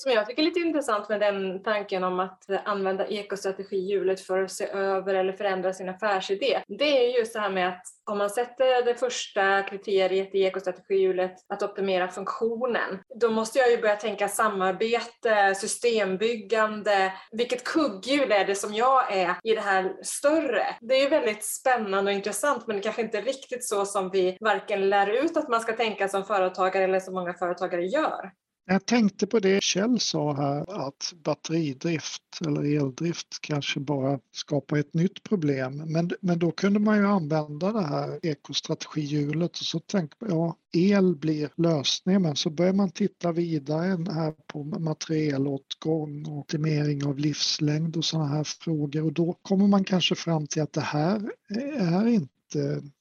som 0.00 0.12
jag 0.12 0.26
tycker 0.26 0.42
är 0.42 0.46
lite 0.46 0.60
intressant 0.60 1.08
med 1.08 1.20
den 1.20 1.62
tanken 1.62 2.04
om 2.04 2.20
att 2.20 2.44
använda 2.64 3.06
ekostrategihjulet 3.06 4.20
för 4.20 4.42
att 4.42 4.52
se 4.52 4.66
över 4.66 5.14
eller 5.14 5.32
förändra 5.32 5.72
sin 5.72 5.88
affärsidé, 5.88 6.62
det 6.68 6.84
är 6.84 7.18
just 7.18 7.32
det 7.32 7.40
här 7.40 7.50
med 7.50 7.68
att 7.68 7.82
om 8.10 8.18
man 8.18 8.30
sätter 8.30 8.84
det 8.84 8.94
första 8.94 9.62
kriteriet 9.62 10.34
i 10.34 10.42
ekostrategihjulet, 10.42 11.32
att 11.48 11.62
optimera 11.62 12.08
funktionen, 12.08 12.98
då 13.14 13.30
måste 13.30 13.58
jag 13.58 13.70
ju 13.70 13.80
börja 13.80 13.96
tänka 13.96 14.28
samarbete, 14.28 15.54
systembyggande, 15.54 17.12
vilket 17.32 17.64
kugghjul 17.64 18.32
är 18.32 18.44
det 18.44 18.54
som 18.54 18.74
jag 18.74 19.12
är 19.12 19.34
i 19.42 19.54
det 19.54 19.60
här 19.60 19.96
större? 20.02 20.66
Det 20.80 20.94
är 20.94 21.02
ju 21.02 21.08
väldigt 21.08 21.44
spännande 21.44 22.10
och 22.10 22.16
intressant 22.16 22.66
men 22.66 22.76
det 22.76 22.82
kanske 22.82 23.02
inte 23.02 23.18
är 23.18 23.22
riktigt 23.22 23.64
så 23.64 23.84
som 23.86 24.10
vi 24.10 24.36
varken 24.40 24.88
lär 24.88 25.06
ut 25.06 25.36
att 25.36 25.48
man 25.48 25.60
ska 25.60 25.72
tänka 25.72 26.08
som 26.08 26.24
företagare 26.24 26.84
eller 26.84 27.00
som 27.00 27.14
många 27.14 27.34
företagare 27.34 27.84
gör. 27.84 28.30
Jag 28.72 28.86
tänkte 28.86 29.26
på 29.26 29.38
det 29.38 29.62
Kjell 29.62 30.00
sa 30.00 30.34
här 30.34 30.86
att 30.88 31.12
batteridrift 31.24 32.22
eller 32.46 32.76
eldrift 32.76 33.38
kanske 33.40 33.80
bara 33.80 34.18
skapar 34.32 34.76
ett 34.76 34.94
nytt 34.94 35.22
problem. 35.22 35.76
Men, 35.76 36.10
men 36.20 36.38
då 36.38 36.50
kunde 36.50 36.80
man 36.80 36.98
ju 36.98 37.06
använda 37.06 37.72
det 37.72 37.86
här 37.86 38.20
ekostrategihjulet 38.22 39.50
och 39.50 39.56
så 39.56 39.80
tänkte 39.80 40.26
jag, 40.28 40.30
ja, 40.30 40.56
el 40.72 41.16
blir 41.16 41.50
lösningen 41.56 42.22
men 42.22 42.36
så 42.36 42.50
börjar 42.50 42.72
man 42.72 42.90
titta 42.90 43.32
vidare 43.32 44.12
här 44.12 44.34
på 44.46 44.64
materialåtgång 44.64 46.26
och 46.26 46.38
optimering 46.38 47.06
av 47.06 47.18
livslängd 47.18 47.96
och 47.96 48.04
sådana 48.04 48.28
här 48.28 48.44
frågor 48.44 49.04
och 49.04 49.12
då 49.12 49.32
kommer 49.42 49.66
man 49.66 49.84
kanske 49.84 50.14
fram 50.14 50.46
till 50.46 50.62
att 50.62 50.72
det 50.72 50.80
här 50.80 51.30
är 51.78 52.06
inte 52.06 52.39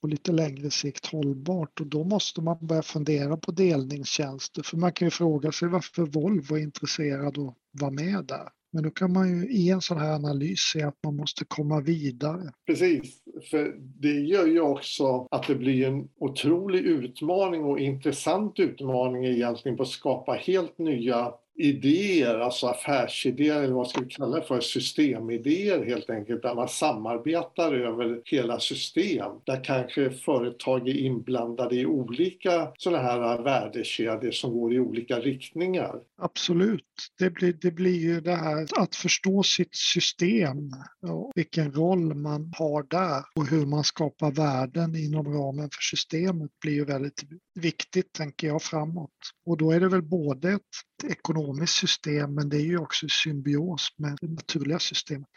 på 0.01 0.07
lite 0.07 0.31
längre 0.31 0.71
sikt 0.71 1.05
hållbart 1.05 1.79
och 1.79 1.87
då 1.87 2.03
måste 2.03 2.41
man 2.41 2.57
börja 2.61 2.81
fundera 2.81 3.37
på 3.37 3.51
delningstjänster. 3.51 4.63
För 4.63 4.77
man 4.77 4.93
kan 4.93 5.05
ju 5.05 5.11
fråga 5.11 5.51
sig 5.51 5.67
varför 5.67 6.03
Volvo 6.03 6.55
är 6.55 6.61
intresserad 6.61 7.37
att 7.37 7.55
vara 7.71 7.91
med 7.91 8.25
där. 8.25 8.49
Men 8.71 8.83
då 8.83 8.89
kan 8.89 9.13
man 9.13 9.29
ju 9.29 9.49
i 9.51 9.69
en 9.69 9.81
sån 9.81 9.97
här 9.97 10.15
analys 10.15 10.59
se 10.59 10.83
att 10.83 10.97
man 11.03 11.15
måste 11.15 11.45
komma 11.45 11.81
vidare. 11.81 12.53
Precis, 12.67 13.23
för 13.49 13.75
det 13.79 14.19
gör 14.19 14.47
ju 14.47 14.61
också 14.61 15.27
att 15.31 15.47
det 15.47 15.55
blir 15.55 15.87
en 15.87 16.09
otrolig 16.19 16.79
utmaning 16.79 17.63
och 17.63 17.79
intressant 17.79 18.59
utmaning 18.59 19.25
egentligen 19.25 19.77
på 19.77 19.83
att 19.83 19.89
skapa 19.89 20.33
helt 20.33 20.77
nya 20.77 21.33
idéer, 21.59 22.39
alltså 22.39 22.67
affärsidéer 22.67 23.61
eller 23.63 23.73
vad 23.73 23.87
ska 23.87 24.01
vi 24.01 24.09
kalla 24.09 24.39
det 24.39 24.45
för, 24.45 24.59
systemidéer 24.59 25.85
helt 25.85 26.09
enkelt, 26.09 26.41
där 26.41 26.55
man 26.55 26.67
samarbetar 26.67 27.73
över 27.73 28.21
hela 28.25 28.59
system. 28.59 29.31
Där 29.45 29.63
kanske 29.63 30.09
företag 30.09 30.89
är 30.89 30.97
inblandade 30.97 31.75
i 31.75 31.85
olika 31.85 32.71
sådana 32.77 33.03
här 33.03 33.43
värdekedjor 33.43 34.31
som 34.31 34.53
går 34.53 34.73
i 34.73 34.79
olika 34.79 35.19
riktningar. 35.19 35.95
Absolut. 36.21 36.85
Det 37.19 37.29
blir, 37.29 37.53
det 37.53 37.71
blir 37.71 37.99
ju 37.99 38.21
det 38.21 38.35
här 38.35 38.67
att 38.77 38.95
förstå 38.95 39.43
sitt 39.43 39.75
system 39.75 40.71
och 41.01 41.31
vilken 41.35 41.71
roll 41.71 42.13
man 42.13 42.53
har 42.57 42.83
där 42.83 43.23
och 43.35 43.47
hur 43.47 43.65
man 43.65 43.83
skapar 43.83 44.31
värden 44.31 44.95
inom 44.95 45.33
ramen 45.33 45.69
för 45.71 45.81
systemet 45.81 46.51
blir 46.61 46.73
ju 46.73 46.85
väldigt 46.85 47.23
viktigt, 47.59 48.13
tänker 48.13 48.47
jag, 48.47 48.61
framåt. 48.61 49.11
Och 49.45 49.57
då 49.57 49.71
är 49.71 49.79
det 49.79 49.89
väl 49.89 50.01
både 50.01 50.51
ett 50.51 50.61
ekonomiskt 51.03 51.48
system, 51.67 52.33
men 52.35 52.49
det 52.49 52.57
är 52.57 52.65
ju 52.65 52.77
också 52.77 53.07
symbios 53.09 53.89
med 53.97 54.17
det 54.21 54.27
naturliga 54.27 54.79
systemet. 54.79 55.29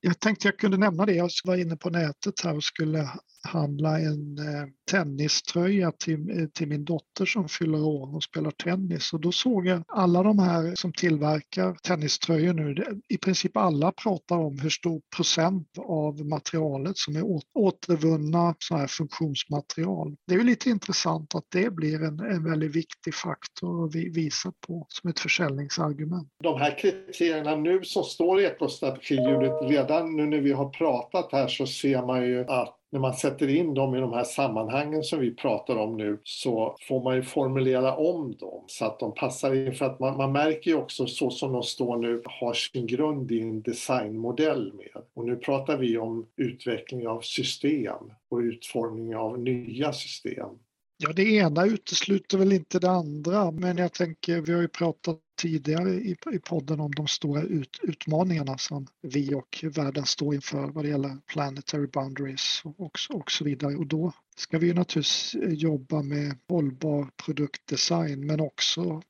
Jag 0.00 0.20
tänkte 0.20 0.48
jag 0.48 0.58
kunde 0.58 0.76
nämna 0.76 1.06
det. 1.06 1.12
Jag 1.12 1.30
var 1.44 1.56
inne 1.56 1.76
på 1.76 1.90
nätet 1.90 2.40
här 2.44 2.56
och 2.56 2.64
skulle 2.64 3.10
handla 3.44 4.00
en 4.00 4.38
eh, 4.38 4.66
tenniströja 4.90 5.92
till, 5.92 6.40
eh, 6.40 6.46
till 6.46 6.68
min 6.68 6.84
dotter 6.84 7.26
som 7.26 7.48
fyller 7.48 7.82
år 7.82 8.16
och 8.16 8.22
spelar 8.22 8.50
tennis. 8.50 9.12
Och 9.12 9.20
då 9.20 9.32
såg 9.32 9.66
jag 9.66 9.82
alla 9.88 10.22
de 10.22 10.38
här 10.38 10.74
som 10.74 10.92
tillverkar 10.92 11.74
tenniströjor 11.74 12.52
nu, 12.52 13.00
i 13.08 13.18
princip 13.18 13.56
alla 13.56 13.92
pratar 13.92 14.36
om 14.36 14.58
hur 14.58 14.70
stor 14.70 15.00
procent 15.16 15.68
av 15.78 16.26
materialet 16.26 16.98
som 16.98 17.16
är 17.16 17.40
återvunna 17.54 18.54
så 18.58 18.76
här 18.76 18.86
funktionsmaterial. 18.86 20.16
Det 20.26 20.34
är 20.34 20.38
ju 20.38 20.44
lite 20.44 20.70
intressant 20.70 21.34
att 21.34 21.44
det 21.52 21.70
blir 21.70 22.02
en, 22.02 22.20
en 22.20 22.44
väldigt 22.44 22.76
viktig 22.76 23.14
faktor 23.14 23.84
att 23.84 23.94
visa 23.94 24.52
på 24.66 24.86
som 24.88 25.10
ett 25.10 25.20
försäljningsargument. 25.20 26.28
De 26.42 26.60
här 26.60 26.78
kriterierna 26.78 27.56
nu 27.56 27.84
som 27.84 28.04
står 28.04 28.40
i 28.40 28.44
ekostrategihjulet, 28.44 29.52
redan 29.62 30.16
nu 30.16 30.26
när 30.26 30.40
vi 30.40 30.52
har 30.52 30.68
pratat 30.68 31.32
här 31.32 31.48
så 31.48 31.66
ser 31.66 32.02
man 32.02 32.26
ju 32.26 32.44
att 32.48 32.78
när 32.94 33.00
man 33.00 33.14
sätter 33.14 33.48
in 33.48 33.74
dem 33.74 33.94
i 33.94 34.00
de 34.00 34.12
här 34.12 34.24
sammanhangen 34.24 35.02
som 35.02 35.20
vi 35.20 35.34
pratar 35.34 35.76
om 35.76 35.96
nu 35.96 36.20
så 36.24 36.76
får 36.88 37.02
man 37.02 37.16
ju 37.16 37.22
formulera 37.22 37.96
om 37.96 38.36
dem 38.36 38.64
så 38.66 38.84
att 38.84 38.98
de 38.98 39.14
passar 39.14 39.54
in. 39.54 39.74
För 39.74 39.86
att 39.86 40.00
man, 40.00 40.16
man 40.16 40.32
märker 40.32 40.70
ju 40.70 40.76
också 40.76 41.06
så 41.06 41.30
som 41.30 41.52
de 41.52 41.62
står 41.62 41.96
nu 41.96 42.22
har 42.24 42.52
sin 42.52 42.86
grund 42.86 43.32
i 43.32 43.40
en 43.40 43.62
designmodell 43.62 44.72
med. 44.72 45.02
Och 45.14 45.24
nu 45.24 45.36
pratar 45.36 45.76
vi 45.76 45.98
om 45.98 46.26
utveckling 46.36 47.08
av 47.08 47.20
system 47.20 48.10
och 48.28 48.38
utformning 48.38 49.16
av 49.16 49.38
nya 49.38 49.92
system. 49.92 50.48
Ja, 50.96 51.12
det 51.12 51.22
ena 51.24 51.66
utesluter 51.66 52.38
väl 52.38 52.52
inte 52.52 52.78
det 52.78 52.90
andra, 52.90 53.50
men 53.50 53.76
jag 53.76 53.92
tänker, 53.92 54.40
vi 54.40 54.52
har 54.52 54.60
ju 54.60 54.68
pratat 54.68 55.18
tidigare 55.40 55.90
i, 55.90 56.16
i 56.32 56.38
podden 56.38 56.80
om 56.80 56.90
de 56.90 57.06
stora 57.06 57.42
ut, 57.42 57.80
utmaningarna 57.82 58.58
som 58.58 58.86
vi 59.02 59.34
och 59.34 59.64
världen 59.76 60.06
står 60.06 60.34
inför 60.34 60.66
vad 60.66 60.84
det 60.84 60.88
gäller 60.88 61.16
planetary 61.26 61.86
boundaries 61.86 62.62
och, 62.64 62.80
och, 62.80 62.98
och 63.10 63.30
så 63.30 63.44
vidare. 63.44 63.76
Och 63.76 63.86
då 63.86 64.12
ska 64.36 64.58
vi 64.58 64.66
ju 64.66 64.74
naturligtvis 64.74 65.34
eh, 65.34 65.52
jobba 65.52 66.02
med 66.02 66.38
hållbar 66.48 67.10
produktdesign, 67.24 68.26
men 68.26 68.40
också 68.40 69.02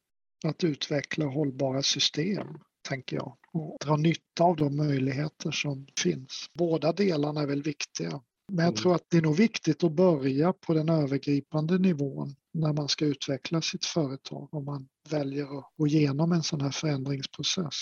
att 0.44 0.64
utveckla 0.64 1.26
hållbara 1.26 1.82
system, 1.82 2.46
tänker 2.88 3.16
jag, 3.16 3.36
och 3.52 3.76
dra 3.80 3.96
nytta 3.96 4.44
av 4.44 4.56
de 4.56 4.76
möjligheter 4.76 5.50
som 5.50 5.86
finns. 6.02 6.50
Båda 6.54 6.92
delarna 6.92 7.40
är 7.40 7.46
väl 7.46 7.62
viktiga. 7.62 8.20
Men 8.48 8.64
jag 8.64 8.72
mm. 8.72 8.82
tror 8.82 8.94
att 8.94 9.06
det 9.10 9.16
är 9.16 9.22
nog 9.22 9.36
viktigt 9.36 9.84
att 9.84 9.92
börja 9.92 10.52
på 10.52 10.74
den 10.74 10.88
övergripande 10.88 11.78
nivån 11.78 12.34
när 12.52 12.72
man 12.72 12.88
ska 12.88 13.04
utveckla 13.04 13.62
sitt 13.62 13.84
företag 13.84 14.54
om 14.54 14.64
man 14.64 14.88
väljer 15.10 15.58
att 15.58 15.72
gå 15.76 15.86
igenom 15.86 16.32
en 16.32 16.42
sån 16.42 16.60
här 16.60 16.70
förändringsprocess. 16.70 17.74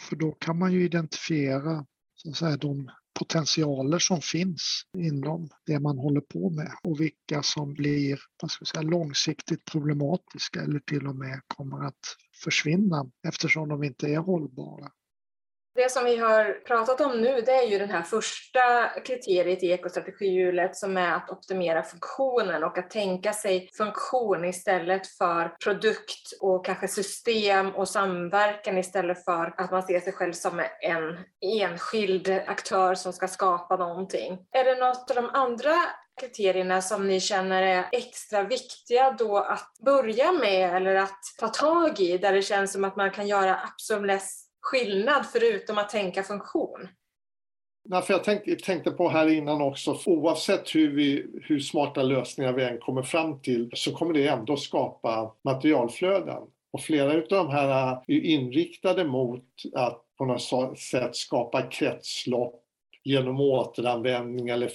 För 0.00 0.16
då 0.16 0.32
kan 0.32 0.58
man 0.58 0.72
ju 0.72 0.84
identifiera 0.84 1.86
så 2.14 2.30
att 2.30 2.36
säga, 2.36 2.56
de 2.56 2.90
potentialer 3.18 3.98
som 3.98 4.20
finns 4.20 4.82
inom 4.98 5.48
det 5.66 5.80
man 5.80 5.98
håller 5.98 6.20
på 6.20 6.50
med 6.50 6.72
och 6.82 7.00
vilka 7.00 7.42
som 7.42 7.74
blir 7.74 8.20
vad 8.42 8.50
ska 8.50 8.64
säga, 8.64 8.82
långsiktigt 8.82 9.64
problematiska 9.64 10.62
eller 10.62 10.80
till 10.80 11.06
och 11.06 11.16
med 11.16 11.40
kommer 11.46 11.84
att 11.86 12.16
försvinna 12.44 13.10
eftersom 13.28 13.68
de 13.68 13.84
inte 13.84 14.06
är 14.08 14.18
hållbara. 14.18 14.90
Det 15.78 15.92
som 15.92 16.04
vi 16.04 16.16
har 16.16 16.64
pratat 16.64 17.00
om 17.00 17.20
nu 17.20 17.40
det 17.40 17.52
är 17.52 17.66
ju 17.66 17.78
den 17.78 17.90
här 17.90 18.02
första 18.02 18.88
kriteriet 19.04 19.62
i 19.62 19.70
ekostrategihjulet 19.70 20.76
som 20.76 20.96
är 20.96 21.12
att 21.12 21.30
optimera 21.30 21.82
funktionen 21.82 22.64
och 22.64 22.78
att 22.78 22.90
tänka 22.90 23.32
sig 23.32 23.68
funktion 23.76 24.44
istället 24.44 25.06
för 25.06 25.56
produkt 25.64 26.32
och 26.40 26.64
kanske 26.64 26.88
system 26.88 27.74
och 27.74 27.88
samverkan 27.88 28.78
istället 28.78 29.24
för 29.24 29.54
att 29.56 29.70
man 29.70 29.82
ser 29.82 30.00
sig 30.00 30.12
själv 30.12 30.32
som 30.32 30.60
en 30.80 31.18
enskild 31.40 32.28
aktör 32.46 32.94
som 32.94 33.12
ska 33.12 33.28
skapa 33.28 33.76
någonting. 33.76 34.38
Är 34.52 34.64
det 34.64 34.74
något 34.74 35.10
av 35.10 35.16
de 35.16 35.30
andra 35.32 35.74
kriterierna 36.20 36.82
som 36.82 37.06
ni 37.06 37.20
känner 37.20 37.62
är 37.62 37.88
extra 37.92 38.42
viktiga 38.42 39.10
då 39.18 39.38
att 39.38 39.78
börja 39.84 40.32
med 40.32 40.76
eller 40.76 40.94
att 40.94 41.20
ta 41.38 41.48
tag 41.48 42.00
i 42.00 42.18
där 42.18 42.32
det 42.32 42.42
känns 42.42 42.72
som 42.72 42.84
att 42.84 42.96
man 42.96 43.10
kan 43.10 43.28
göra 43.28 43.60
absolut 43.64 44.47
skillnad 44.60 45.26
förutom 45.32 45.78
att 45.78 45.88
tänka 45.88 46.22
funktion? 46.22 46.88
Nej, 47.84 48.02
för 48.02 48.14
jag 48.14 48.24
tänkte, 48.24 48.56
tänkte, 48.56 48.90
på 48.90 49.08
här 49.08 49.28
innan 49.28 49.62
också, 49.62 49.98
oavsett 50.06 50.74
hur, 50.74 50.96
vi, 50.96 51.26
hur 51.42 51.60
smarta 51.60 52.02
lösningar 52.02 52.52
vi 52.52 52.64
än 52.64 52.78
kommer 52.78 53.02
fram 53.02 53.40
till 53.40 53.70
så 53.74 53.92
kommer 53.92 54.14
det 54.14 54.28
ändå 54.28 54.56
skapa 54.56 55.34
materialflöden. 55.44 56.42
Och 56.72 56.80
flera 56.80 57.12
av 57.12 57.22
de 57.28 57.50
här 57.50 58.02
är 58.06 58.24
inriktade 58.24 59.04
mot 59.04 59.44
att 59.74 60.04
på 60.18 60.24
något 60.24 60.78
sätt 60.78 61.16
skapa 61.16 61.62
kretslopp 61.62 62.64
genom 63.08 63.40
återanvändning 63.40 64.48
eller 64.48 64.68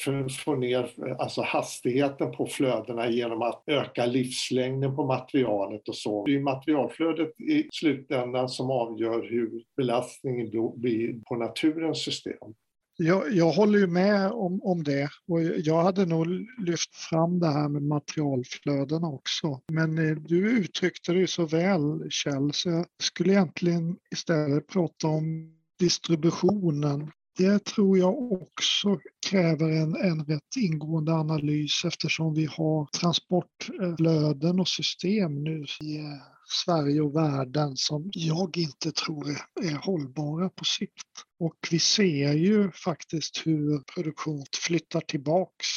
få 0.44 0.56
ner 0.56 0.90
alltså 1.20 1.42
hastigheten 1.42 2.32
på 2.32 2.48
flödena 2.48 3.10
genom 3.10 3.42
att 3.42 3.64
öka 3.68 4.06
livslängden 4.06 4.96
på 4.96 5.06
materialet 5.06 5.90
och 5.90 5.96
så. 5.96 6.26
Det 6.26 6.36
är 6.36 6.40
materialflödet 6.40 7.40
i 7.40 7.68
slutändan 7.72 8.50
som 8.50 8.72
avgör 8.72 9.30
hur 9.30 9.64
belastningen 9.78 10.50
blir 10.76 11.24
på 11.26 11.36
naturens 11.36 12.04
system. 12.04 12.54
Jag, 12.98 13.32
jag 13.32 13.52
håller 13.52 13.80
ju 13.80 13.88
med 13.88 14.32
om, 14.32 14.62
om 14.64 14.84
det 14.84 15.10
och 15.28 15.44
jag 15.44 15.84
hade 15.84 16.06
nog 16.06 16.28
lyft 16.68 16.96
fram 16.96 17.40
det 17.40 17.48
här 17.48 17.70
med 17.70 17.84
materialflödena 17.84 19.08
också. 19.08 19.62
Men 19.72 20.10
eh, 20.10 20.16
du 20.16 20.52
uttryckte 20.52 21.14
det 21.14 21.30
så 21.30 21.46
väl 21.46 22.08
Kjell 22.10 22.54
så 22.54 22.70
jag 22.70 22.86
skulle 23.04 23.34
egentligen 23.34 23.98
istället 24.12 24.68
prata 24.68 25.08
om 25.08 25.54
distributionen 25.80 27.12
det 27.38 27.66
tror 27.66 27.98
jag 27.98 28.32
också 28.32 29.00
kräver 29.30 29.70
en, 29.70 29.96
en 29.96 30.26
rätt 30.26 30.56
ingående 30.58 31.14
analys 31.14 31.86
eftersom 31.86 32.34
vi 32.34 32.46
har 32.46 32.86
transportflöden 32.86 34.60
och 34.60 34.68
system 34.68 35.44
nu 35.44 35.66
i 35.82 35.98
eh, 35.98 36.04
Sverige 36.66 37.02
och 37.02 37.16
världen 37.16 37.78
som 37.78 38.10
jag 38.14 38.58
inte 38.58 38.92
tror 38.92 39.30
är 39.62 39.86
hållbara 39.86 40.50
på 40.50 40.66
sikt. 40.66 41.24
Och 41.40 41.68
vi 41.72 41.80
ser 41.80 42.34
ju 42.34 42.72
faktiskt 42.72 43.42
hur 43.46 43.80
produktion 43.80 44.46
flyttar 44.68 45.02
tillbaks 45.02 45.68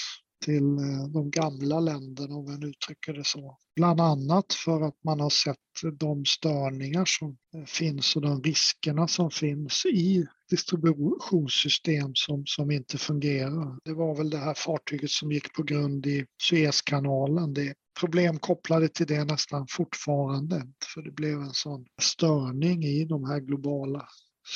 till 0.44 0.78
eh, 0.78 1.08
de 1.12 1.30
gamla 1.30 1.80
länderna 1.80 2.34
om 2.34 2.44
man 2.44 2.62
uttrycker 2.62 3.12
det 3.12 3.24
så. 3.24 3.58
Bland 3.76 4.00
annat 4.00 4.54
för 4.54 4.82
att 4.82 5.04
man 5.04 5.20
har 5.20 5.30
sett 5.30 5.56
de 5.92 6.24
störningar 6.24 7.04
som 7.04 7.36
eh, 7.54 7.64
finns 7.64 8.16
och 8.16 8.22
de 8.22 8.42
riskerna 8.42 9.08
som 9.08 9.30
finns 9.30 9.86
i 9.86 10.26
distributionssystem 10.50 12.14
som, 12.14 12.46
som 12.46 12.70
inte 12.70 12.98
fungerar. 12.98 13.78
Det 13.84 13.94
var 13.94 14.16
väl 14.16 14.30
det 14.30 14.38
här 14.38 14.54
fartyget 14.54 15.10
som 15.10 15.32
gick 15.32 15.52
på 15.52 15.62
grund 15.62 16.06
i 16.06 16.26
Suezkanalen. 16.42 17.54
Det 17.54 17.68
är 17.68 17.74
problem 18.00 18.38
kopplade 18.38 18.88
till 18.88 19.06
det 19.06 19.24
nästan 19.24 19.66
fortfarande 19.70 20.62
för 20.94 21.02
det 21.02 21.10
blev 21.10 21.40
en 21.40 21.54
sån 21.54 21.86
störning 22.02 22.84
i 22.84 23.04
de 23.04 23.24
här 23.24 23.40
globala 23.40 24.08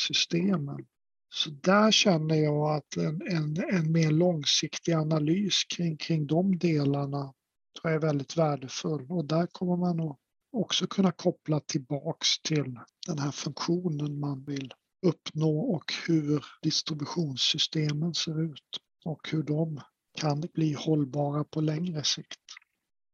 systemen. 0.06 0.86
Så 1.32 1.50
där 1.50 1.90
känner 1.90 2.34
jag 2.34 2.76
att 2.76 2.96
en, 2.96 3.22
en, 3.26 3.56
en 3.70 3.92
mer 3.92 4.10
långsiktig 4.10 4.92
analys 4.92 5.64
kring, 5.64 5.96
kring 5.96 6.26
de 6.26 6.58
delarna 6.58 7.32
tror 7.80 7.92
jag 7.92 7.94
är 7.94 8.06
väldigt 8.06 8.36
värdefull 8.36 9.06
och 9.10 9.24
där 9.24 9.46
kommer 9.46 9.76
man 9.76 10.00
att 10.00 10.16
också 10.52 10.86
kunna 10.86 11.12
koppla 11.12 11.60
tillbaks 11.60 12.42
till 12.42 12.78
den 13.06 13.18
här 13.18 13.30
funktionen 13.30 14.20
man 14.20 14.44
vill 14.44 14.72
uppnå 15.06 15.60
och 15.60 15.92
hur 16.06 16.44
distributionssystemen 16.62 18.14
ser 18.14 18.42
ut 18.42 18.80
och 19.04 19.28
hur 19.30 19.42
de 19.42 19.80
kan 20.18 20.40
bli 20.54 20.72
hållbara 20.72 21.44
på 21.44 21.60
längre 21.60 22.04
sikt. 22.04 22.40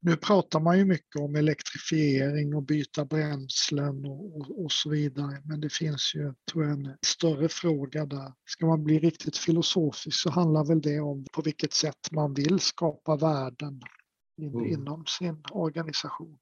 Nu 0.07 0.17
pratar 0.17 0.61
man 0.61 0.79
ju 0.79 0.85
mycket 0.85 1.21
om 1.21 1.37
elektrifiering 1.37 2.55
och 2.55 2.63
byta 2.63 3.05
bränslen 3.05 4.07
och, 4.07 4.37
och, 4.37 4.65
och, 4.65 4.73
så 4.73 4.91
vidare, 4.91 5.43
men 5.45 5.61
det 5.61 5.73
finns 5.73 6.13
ju 6.15 6.35
tror 6.53 6.65
jag, 6.65 6.73
en 6.73 6.97
större 7.07 7.49
fråga 7.49 8.07
där. 8.07 8.33
Ska 8.45 8.67
man 8.67 8.85
bli 8.85 8.99
riktigt 8.99 9.37
filosofisk 9.37 10.21
så 10.21 10.31
handlar 10.31 10.65
väl 10.65 10.81
det 10.81 11.01
om 11.01 11.27
på 11.33 11.43
vilket 11.43 11.73
sätt 11.73 12.13
man 12.13 12.35
vill 12.35 12.61
skapa 12.61 13.17
värden 13.17 13.81
in, 14.39 14.55
mm. 14.55 14.67
inom 14.67 15.05
sin 15.07 15.43
organisation. 15.51 16.39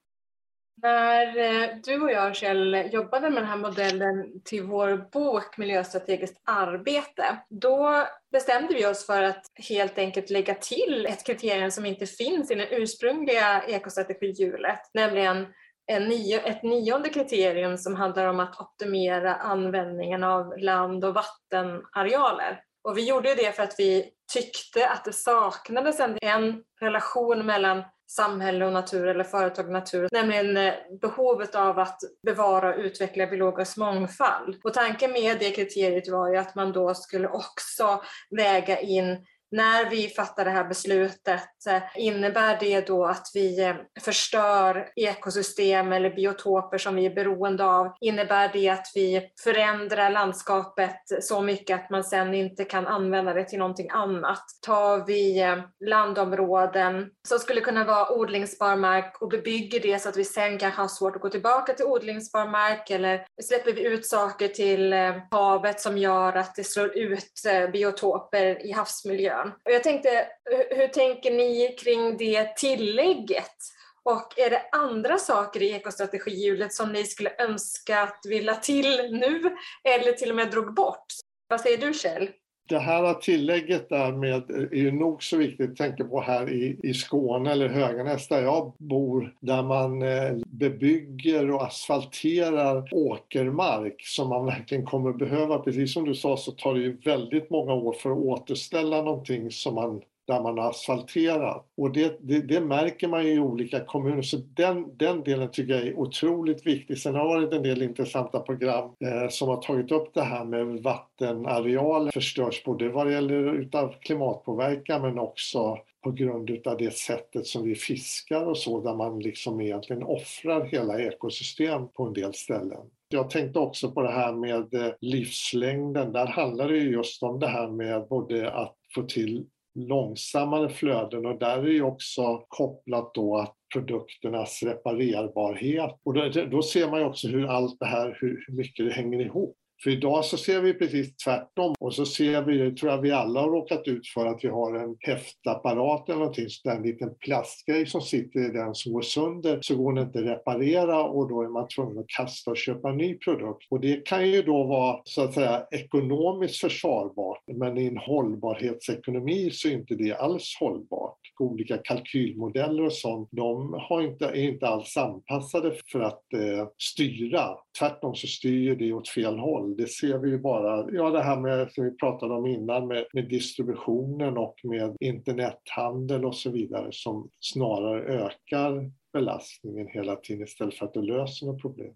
När 0.82 1.36
eh, 1.36 1.76
du 1.84 2.02
och 2.02 2.12
jag, 2.12 2.36
Kjell, 2.36 2.88
jobbade 2.92 3.30
med 3.30 3.42
den 3.42 3.50
här 3.50 3.56
modellen 3.56 4.40
till 4.44 4.62
vår 4.62 5.10
bok 5.12 5.58
Miljöstrategiskt 5.58 6.42
arbete, 6.44 7.38
då 7.50 8.06
bestämde 8.32 8.74
vi 8.74 8.86
oss 8.86 9.06
för 9.06 9.22
att 9.22 9.44
helt 9.68 9.98
enkelt 9.98 10.30
lägga 10.30 10.54
till 10.54 11.06
ett 11.06 11.26
kriterium 11.26 11.70
som 11.70 11.86
inte 11.86 12.06
finns 12.06 12.50
i 12.50 12.54
det 12.54 12.68
ursprungliga 12.70 13.62
ekostrategihjulet, 13.68 14.80
nämligen 14.94 15.46
en 15.86 16.04
nio, 16.04 16.40
ett 16.40 16.62
nionde 16.62 17.08
kriterium 17.08 17.78
som 17.78 17.94
handlar 17.94 18.26
om 18.26 18.40
att 18.40 18.60
optimera 18.60 19.34
användningen 19.34 20.24
av 20.24 20.58
land 20.58 21.04
och 21.04 21.14
vattenarealer. 21.14 22.60
Och 22.84 22.98
vi 22.98 23.08
gjorde 23.08 23.34
det 23.34 23.56
för 23.56 23.62
att 23.62 23.74
vi 23.78 24.10
tyckte 24.32 24.88
att 24.88 25.04
det 25.04 25.12
saknades 25.12 26.00
en 26.00 26.62
relation 26.80 27.46
mellan 27.46 27.82
samhälle 28.06 28.66
och 28.66 28.72
natur 28.72 29.06
eller 29.06 29.24
företag 29.24 29.66
och 29.66 29.72
natur, 29.72 30.08
nämligen 30.12 30.56
eh, 30.56 30.74
behovet 31.00 31.54
av 31.54 31.78
att 31.78 32.00
bevara 32.22 32.74
och 32.74 32.80
utveckla 32.80 33.26
biologisk 33.26 33.76
mångfald. 33.76 34.60
Och 34.64 34.74
tanken 34.74 35.12
med 35.12 35.36
det 35.38 35.50
kriteriet 35.50 36.08
var 36.08 36.28
ju 36.28 36.36
att 36.36 36.54
man 36.54 36.72
då 36.72 36.94
skulle 36.94 37.28
också 37.28 38.02
väga 38.30 38.80
in 38.80 39.26
när 39.54 39.90
vi 39.90 40.08
fattar 40.08 40.44
det 40.44 40.50
här 40.50 40.64
beslutet, 40.64 41.66
eh, 41.68 41.82
innebär 41.96 42.56
det 42.60 42.86
då 42.86 43.04
att 43.04 43.26
vi 43.34 43.60
eh, 43.64 43.74
förstör 44.00 44.88
ekosystem 44.96 45.92
eller 45.92 46.10
biotoper 46.10 46.78
som 46.78 46.94
vi 46.94 47.06
är 47.06 47.14
beroende 47.14 47.64
av? 47.64 47.92
Innebär 48.00 48.50
det 48.52 48.68
att 48.68 48.86
vi 48.94 49.28
förändrar 49.44 50.10
landskapet 50.10 51.00
så 51.20 51.42
mycket 51.42 51.80
att 51.80 51.90
man 51.90 52.04
sen 52.04 52.34
inte 52.34 52.64
kan 52.64 52.86
använda 52.86 53.34
det 53.34 53.44
till 53.44 53.58
någonting 53.58 53.90
annat? 53.90 54.42
Tar 54.66 55.06
vi 55.06 55.40
eh, 55.40 55.58
landområden 55.86 57.10
som 57.28 57.38
skulle 57.38 57.60
kunna 57.60 57.84
vara 57.84 58.12
odlingsbar 58.12 58.76
mark 58.76 59.22
och 59.22 59.28
bebygger 59.28 59.80
det 59.80 59.98
så 59.98 60.08
att 60.08 60.16
vi 60.16 60.24
sen 60.24 60.58
kanske 60.58 60.80
har 60.80 60.88
svårt 60.88 61.16
att 61.16 61.22
gå 61.22 61.28
tillbaka 61.28 61.74
till 61.74 61.86
odlingsbar 61.86 62.46
mark 62.46 62.90
eller 62.90 63.26
släpper 63.42 63.72
vi 63.72 63.86
ut 63.86 64.06
saker 64.06 64.48
till 64.48 64.94
havet 65.30 65.80
som 65.80 65.98
gör 65.98 66.32
att 66.32 66.54
det 66.54 66.64
slår 66.64 66.98
ut 66.98 67.42
biotoper 67.72 68.66
i 68.66 68.72
havsmiljön? 68.72 69.43
Frågan. 69.44 69.60
Och 69.64 69.72
jag 69.72 69.82
tänkte, 69.82 70.26
hur 70.70 70.88
tänker 70.88 71.30
ni 71.30 71.76
kring 71.78 72.16
det 72.16 72.56
tillägget? 72.56 73.56
Och 74.02 74.38
är 74.38 74.50
det 74.50 74.62
andra 74.72 75.18
saker 75.18 75.62
i 75.62 75.72
ekostrategihjulet 75.72 76.72
som 76.72 76.92
ni 76.92 77.04
skulle 77.04 77.30
önska 77.38 78.00
att 78.00 78.20
vi 78.28 78.40
la 78.40 78.54
till 78.54 79.10
nu 79.10 79.56
eller 79.84 80.12
till 80.12 80.30
och 80.30 80.36
med 80.36 80.50
drog 80.50 80.74
bort? 80.74 81.06
Vad 81.48 81.60
säger 81.60 81.78
du 81.78 81.94
Kjell? 81.94 82.30
Det 82.68 82.78
här 82.78 83.14
tillägget 83.14 83.88
där 83.88 84.12
med, 84.12 84.50
är 84.50 84.76
ju 84.76 84.92
nog 84.92 85.22
så 85.22 85.36
viktigt 85.36 85.70
att 85.70 85.76
tänka 85.76 86.04
på 86.04 86.20
här 86.20 86.50
i, 86.50 86.80
i 86.82 86.94
Skåne 86.94 87.52
eller 87.52 87.68
Höganäs 87.68 88.28
där 88.28 88.42
jag 88.42 88.72
bor, 88.78 89.34
där 89.40 89.62
man 89.62 90.02
eh, 90.02 90.32
bebygger 90.46 91.50
och 91.50 91.64
asfalterar 91.64 92.88
åkermark 92.92 93.96
som 93.98 94.28
man 94.28 94.46
verkligen 94.46 94.86
kommer 94.86 95.12
behöva. 95.12 95.58
Precis 95.58 95.92
som 95.92 96.04
du 96.04 96.14
sa 96.14 96.36
så 96.36 96.52
tar 96.52 96.74
det 96.74 96.80
ju 96.80 96.96
väldigt 96.96 97.50
många 97.50 97.74
år 97.74 97.92
för 97.92 98.10
att 98.10 98.18
återställa 98.18 99.02
någonting 99.02 99.50
som 99.50 99.74
man 99.74 100.02
där 100.26 100.42
man 100.42 100.58
har 100.58 100.70
asfalterat. 100.70 101.66
Och 101.76 101.92
det, 101.92 102.16
det, 102.20 102.40
det, 102.40 102.60
märker 102.60 103.08
man 103.08 103.26
ju 103.26 103.32
i 103.32 103.38
olika 103.38 103.80
kommuner, 103.80 104.22
så 104.22 104.36
den, 104.36 104.96
den 104.96 105.22
delen 105.22 105.50
tycker 105.50 105.74
jag 105.74 105.86
är 105.86 105.98
otroligt 105.98 106.66
viktig. 106.66 106.98
Sen 106.98 107.14
har 107.14 107.20
det 107.20 107.46
varit 107.46 107.52
en 107.52 107.62
del 107.62 107.82
intressanta 107.82 108.40
program 108.40 108.90
eh, 109.00 109.28
som 109.28 109.48
har 109.48 109.62
tagit 109.62 109.92
upp 109.92 110.14
det 110.14 110.22
här 110.22 110.44
med 110.44 110.82
vattenareal 110.82 112.10
förstörs 112.12 112.64
både 112.64 112.88
vad 112.88 113.06
det 113.06 113.12
gäller 113.12 113.54
utav 113.54 113.94
klimatpåverkan 114.00 115.02
men 115.02 115.18
också 115.18 115.78
på 116.04 116.10
grund 116.10 116.50
utav 116.50 116.76
det 116.76 116.94
sättet 116.94 117.46
som 117.46 117.62
vi 117.62 117.74
fiskar 117.74 118.46
och 118.46 118.58
så, 118.58 118.80
där 118.80 118.94
man 118.94 119.18
liksom 119.18 119.60
egentligen 119.60 120.02
offrar 120.02 120.64
hela 120.64 121.00
ekosystem 121.00 121.88
på 121.88 122.06
en 122.06 122.12
del 122.12 122.34
ställen. 122.34 122.86
Jag 123.08 123.30
tänkte 123.30 123.58
också 123.58 123.90
på 123.90 124.02
det 124.02 124.12
här 124.12 124.32
med 124.32 124.74
eh, 124.74 124.92
livslängden. 125.00 126.12
Där 126.12 126.26
handlar 126.26 126.68
det 126.68 126.76
just 126.76 127.22
om 127.22 127.40
det 127.40 127.46
här 127.46 127.68
med 127.68 128.06
både 128.08 128.50
att 128.50 128.76
få 128.94 129.02
till 129.02 129.46
långsammare 129.74 130.68
flöden 130.68 131.26
och 131.26 131.38
där 131.38 131.58
är 131.58 131.72
ju 131.72 131.82
också 131.82 132.44
kopplat 132.48 133.14
då 133.14 133.36
att 133.36 133.56
produkternas 133.72 134.62
reparerbarhet. 134.62 136.00
Och 136.02 136.14
då, 136.14 136.28
då 136.50 136.62
ser 136.62 136.90
man 136.90 137.00
ju 137.00 137.06
också 137.06 137.28
hur 137.28 137.46
allt 137.46 137.80
det 137.80 137.86
här, 137.86 138.18
hur, 138.20 138.44
hur 138.46 138.54
mycket 138.54 138.86
det 138.86 138.92
hänger 138.92 139.20
ihop. 139.20 139.56
För 139.84 139.90
idag 139.90 140.24
så 140.24 140.36
ser 140.36 140.60
vi 140.60 140.74
precis 140.74 141.16
tvärtom 141.16 141.74
och 141.80 141.94
så 141.94 142.06
ser 142.06 142.42
vi, 142.42 142.58
det 142.58 142.76
tror 142.76 142.92
jag 142.92 143.00
vi 143.00 143.10
alla 143.10 143.40
har 143.40 143.50
råkat 143.50 143.88
ut 143.88 144.06
för, 144.06 144.26
att 144.26 144.44
vi 144.44 144.48
har 144.48 144.74
en 144.74 144.96
häftapparat 145.00 146.08
eller 146.08 146.18
någonting, 146.18 146.48
så 146.48 146.70
en 146.70 146.82
liten 146.82 147.14
plastgrej 147.20 147.86
som 147.86 148.00
sitter 148.00 148.40
i 148.40 148.52
den 148.52 148.74
som 148.74 148.92
går 148.92 149.02
sönder 149.02 149.58
så 149.60 149.76
går 149.76 149.92
den 149.92 150.06
inte 150.06 150.18
att 150.18 150.24
reparera 150.24 151.04
och 151.04 151.28
då 151.28 151.42
är 151.42 151.48
man 151.48 151.68
tvungen 151.68 151.98
att 151.98 152.08
kasta 152.08 152.50
och 152.50 152.56
köpa 152.56 152.88
en 152.88 152.96
ny 152.96 153.18
produkt. 153.18 153.66
Och 153.70 153.80
det 153.80 154.06
kan 154.06 154.30
ju 154.30 154.42
då 154.42 154.64
vara 154.64 155.00
så 155.04 155.22
att 155.22 155.34
säga 155.34 155.66
ekonomiskt 155.70 156.60
försvarbart, 156.60 157.42
men 157.46 157.78
i 157.78 157.86
en 157.86 157.96
hållbarhetsekonomi 157.96 159.50
så 159.50 159.68
är 159.68 159.72
inte 159.72 159.94
det 159.94 160.12
alls 160.12 160.56
hållbart. 160.60 161.18
Olika 161.38 161.78
kalkylmodeller 161.78 162.84
och 162.84 162.92
sånt, 162.92 163.28
de 163.32 163.72
har 163.88 164.02
inte, 164.02 164.26
är 164.26 164.34
inte 164.34 164.68
alls 164.68 164.96
anpassade 164.96 165.72
för 165.92 166.00
att 166.00 166.32
eh, 166.32 166.68
styra. 166.78 167.56
Tvärtom 167.78 168.14
så 168.14 168.26
styr 168.26 168.76
det 168.76 168.92
åt 168.92 169.08
fel 169.08 169.38
håll 169.38 169.73
det 169.76 169.86
ser 169.86 170.18
vi 170.18 170.30
ju 170.30 170.38
bara, 170.38 170.90
ja 170.92 171.10
det 171.10 171.22
här 171.22 171.40
med, 171.40 171.72
som 171.72 171.84
vi 171.84 171.96
pratade 171.96 172.34
om 172.34 172.46
innan 172.46 172.86
med, 172.86 173.06
med 173.12 173.28
distributionen 173.28 174.38
och 174.38 174.54
med 174.64 174.96
internethandel 175.00 176.24
och 176.24 176.36
så 176.36 176.50
vidare 176.50 176.88
som 176.90 177.30
snarare 177.40 178.24
ökar 178.24 178.90
belastningen 179.12 179.88
hela 179.88 180.16
tiden 180.16 180.42
istället 180.44 180.74
för 180.74 180.86
att 180.86 180.94
det 180.94 181.02
löser 181.02 181.46
något 181.46 181.62
problem. 181.62 181.94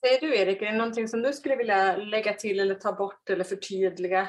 Säger 0.00 0.20
du 0.20 0.36
Erik, 0.36 0.62
är 0.62 0.66
det 0.66 0.78
någonting 0.78 1.08
som 1.08 1.22
du 1.22 1.32
skulle 1.32 1.56
vilja 1.56 1.96
lägga 1.96 2.32
till 2.32 2.60
eller 2.60 2.74
ta 2.74 2.92
bort 2.92 3.30
eller 3.30 3.44
förtydliga? 3.44 4.28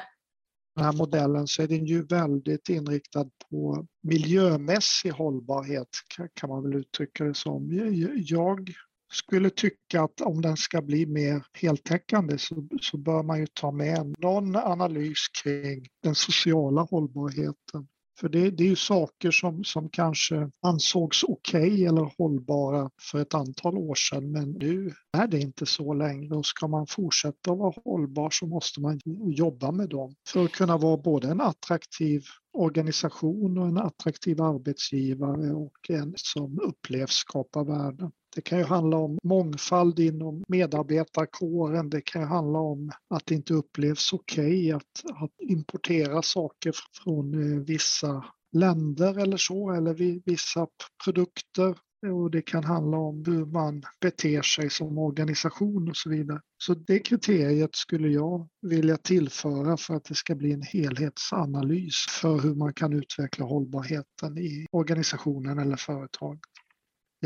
Den 0.76 0.84
här 0.84 0.92
modellen 0.92 1.46
så 1.46 1.62
är 1.62 1.66
den 1.66 1.86
ju 1.86 2.02
väldigt 2.06 2.68
inriktad 2.68 3.30
på 3.50 3.86
miljömässig 4.02 5.10
hållbarhet 5.10 5.88
kan 6.34 6.50
man 6.50 6.62
väl 6.62 6.74
uttrycka 6.74 7.24
det 7.24 7.34
som. 7.34 7.92
Jag 8.16 8.70
skulle 9.12 9.50
tycka 9.50 10.02
att 10.02 10.20
om 10.20 10.42
den 10.42 10.56
ska 10.56 10.82
bli 10.82 11.06
mer 11.06 11.44
heltäckande 11.52 12.38
så, 12.38 12.68
så 12.80 12.96
bör 12.96 13.22
man 13.22 13.40
ju 13.40 13.46
ta 13.46 13.70
med 13.70 14.14
någon 14.18 14.56
analys 14.56 15.28
kring 15.42 15.86
den 16.02 16.14
sociala 16.14 16.82
hållbarheten. 16.82 17.88
För 18.20 18.28
det, 18.28 18.50
det 18.50 18.64
är 18.64 18.68
ju 18.68 18.76
saker 18.76 19.30
som, 19.30 19.64
som 19.64 19.88
kanske 19.88 20.50
ansågs 20.62 21.24
okej 21.24 21.72
okay 21.72 21.84
eller 21.84 22.12
hållbara 22.18 22.90
för 23.10 23.20
ett 23.20 23.34
antal 23.34 23.78
år 23.78 23.94
sedan 23.94 24.30
men 24.32 24.50
nu 24.50 24.92
är 25.12 25.26
det 25.26 25.38
inte 25.38 25.66
så 25.66 25.94
längre 25.94 26.36
och 26.36 26.46
ska 26.46 26.68
man 26.68 26.86
fortsätta 26.86 27.52
att 27.52 27.58
vara 27.58 27.74
hållbar 27.84 28.30
så 28.30 28.46
måste 28.46 28.80
man 28.80 29.00
jobba 29.26 29.72
med 29.72 29.88
dem 29.88 30.14
för 30.28 30.44
att 30.44 30.52
kunna 30.52 30.76
vara 30.76 30.96
både 30.96 31.28
en 31.28 31.40
attraktiv 31.40 32.24
organisation 32.52 33.58
och 33.58 33.66
en 33.66 33.78
attraktiv 33.78 34.42
arbetsgivare 34.42 35.52
och 35.52 35.90
en 35.90 36.12
som 36.16 36.60
upplevs 36.60 37.12
skapa 37.12 37.64
värden. 37.64 38.12
Det 38.36 38.42
kan 38.42 38.58
ju 38.58 38.64
handla 38.64 38.96
om 38.96 39.18
mångfald 39.22 39.98
inom 39.98 40.44
medarbetarkåren. 40.48 41.90
Det 41.90 42.00
kan 42.00 42.22
ju 42.22 42.28
handla 42.28 42.58
om 42.58 42.90
att 43.10 43.26
det 43.26 43.34
inte 43.34 43.54
upplevs 43.54 44.12
okej 44.12 44.46
okay 44.46 44.72
att, 44.72 45.22
att 45.22 45.30
importera 45.50 46.22
saker 46.22 46.72
från 47.02 47.34
eh, 47.34 47.60
vissa 47.60 48.24
länder 48.52 49.18
eller 49.18 49.36
så, 49.36 49.70
eller 49.70 49.94
vissa 50.24 50.66
produkter. 51.04 51.78
Och 52.12 52.30
det 52.30 52.42
kan 52.42 52.64
handla 52.64 52.96
om 52.96 53.24
hur 53.26 53.46
man 53.46 53.82
beter 54.00 54.42
sig 54.42 54.70
som 54.70 54.98
organisation 54.98 55.88
och 55.88 55.96
så 55.96 56.10
vidare. 56.10 56.40
Så 56.58 56.74
det 56.74 56.98
kriteriet 56.98 57.76
skulle 57.76 58.08
jag 58.08 58.48
vilja 58.62 58.96
tillföra 58.96 59.76
för 59.76 59.94
att 59.94 60.04
det 60.04 60.14
ska 60.14 60.34
bli 60.34 60.52
en 60.52 60.62
helhetsanalys 60.62 62.06
för 62.20 62.40
hur 62.40 62.54
man 62.54 62.74
kan 62.74 62.92
utveckla 62.92 63.44
hållbarheten 63.44 64.38
i 64.38 64.66
organisationen 64.72 65.58
eller 65.58 65.76
företaget. 65.76 66.55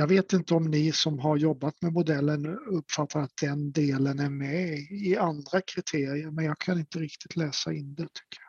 Jag 0.01 0.07
vet 0.07 0.33
inte 0.33 0.55
om 0.55 0.71
ni 0.71 0.93
som 0.93 1.19
har 1.19 1.37
jobbat 1.37 1.83
med 1.83 1.93
modellen 1.93 2.59
uppfattar 2.67 3.21
att 3.21 3.37
den 3.43 3.73
delen 3.73 4.19
är 4.19 4.31
med 4.31 4.79
i 4.91 5.17
andra 5.17 5.61
kriterier, 5.61 6.31
men 6.31 6.45
jag 6.45 6.59
kan 6.59 6.79
inte 6.79 6.99
riktigt 6.99 7.37
läsa 7.37 7.73
in 7.73 7.95
det 7.95 8.03
tycker 8.03 8.41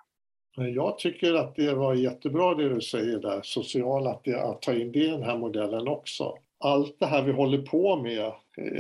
jag. 0.56 0.70
Jag 0.70 1.00
tycker 1.00 1.34
att 1.34 1.56
det 1.56 1.74
var 1.74 1.94
jättebra 1.94 2.56
det 2.56 2.70
du 2.70 2.82
säger 2.82 3.20
där, 3.20 3.42
social, 3.44 4.08
att, 4.08 4.24
det, 4.24 4.42
att 4.42 4.62
ta 4.62 4.74
in 4.74 4.92
det 4.92 5.00
i 5.00 5.08
den 5.08 5.24
här 5.24 5.38
modellen 5.38 5.88
också. 5.88 6.38
Allt 6.60 7.00
det 7.00 7.06
här 7.06 7.24
vi 7.24 7.32
håller 7.32 7.62
på 7.62 8.02
med, 8.02 8.32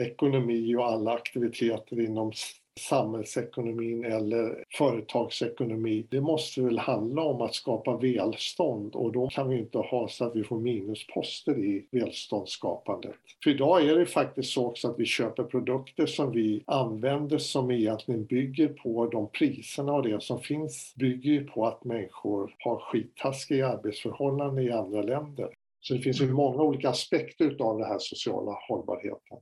ekonomi 0.07 0.75
och 0.75 0.85
alla 0.85 1.13
aktiviteter 1.13 1.99
inom 1.99 2.31
samhällsekonomin 2.79 4.05
eller 4.05 4.63
företagsekonomi. 4.77 6.05
Det 6.09 6.21
måste 6.21 6.61
väl 6.61 6.77
handla 6.77 7.21
om 7.21 7.41
att 7.41 7.55
skapa 7.55 7.97
välstånd 7.97 8.95
och 8.95 9.11
då 9.11 9.27
kan 9.27 9.49
vi 9.49 9.57
inte 9.57 9.77
ha 9.77 10.07
så 10.07 10.25
att 10.25 10.35
vi 10.35 10.43
får 10.43 10.59
minusposter 10.59 11.59
i 11.59 11.85
välståndsskapandet. 11.91 13.15
För 13.43 13.51
idag 13.51 13.89
är 13.89 13.95
det 13.95 14.05
faktiskt 14.05 14.53
så 14.53 14.67
också 14.67 14.87
att 14.87 14.99
vi 14.99 15.05
köper 15.05 15.43
produkter 15.43 16.05
som 16.05 16.31
vi 16.31 16.63
använder 16.67 17.37
som 17.37 17.71
egentligen 17.71 18.25
bygger 18.25 18.67
på 18.67 19.07
de 19.07 19.29
priserna 19.29 19.93
och 19.93 20.03
det 20.03 20.23
som 20.23 20.39
finns 20.39 20.93
bygger 20.95 21.31
ju 21.31 21.47
på 21.47 21.67
att 21.67 21.83
människor 21.83 22.55
har 22.59 22.79
skittaskiga 22.79 23.67
arbetsförhållanden 23.67 24.65
i 24.65 24.71
andra 24.71 25.01
länder. 25.01 25.49
Så 25.81 25.93
det 25.93 25.99
finns 25.99 26.21
ju 26.21 26.31
många 26.31 26.63
olika 26.63 26.89
aspekter 26.89 27.55
av 27.59 27.77
den 27.77 27.87
här 27.87 27.99
sociala 27.99 28.57
hållbarheten. 28.67 29.37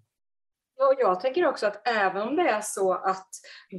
Och 0.80 0.96
jag 0.98 1.20
tänker 1.20 1.48
också 1.48 1.68
att 1.68 1.88
även 1.88 2.22
om 2.22 2.36
det 2.36 2.50
är 2.50 2.62
så 2.62 2.94
att 2.94 3.30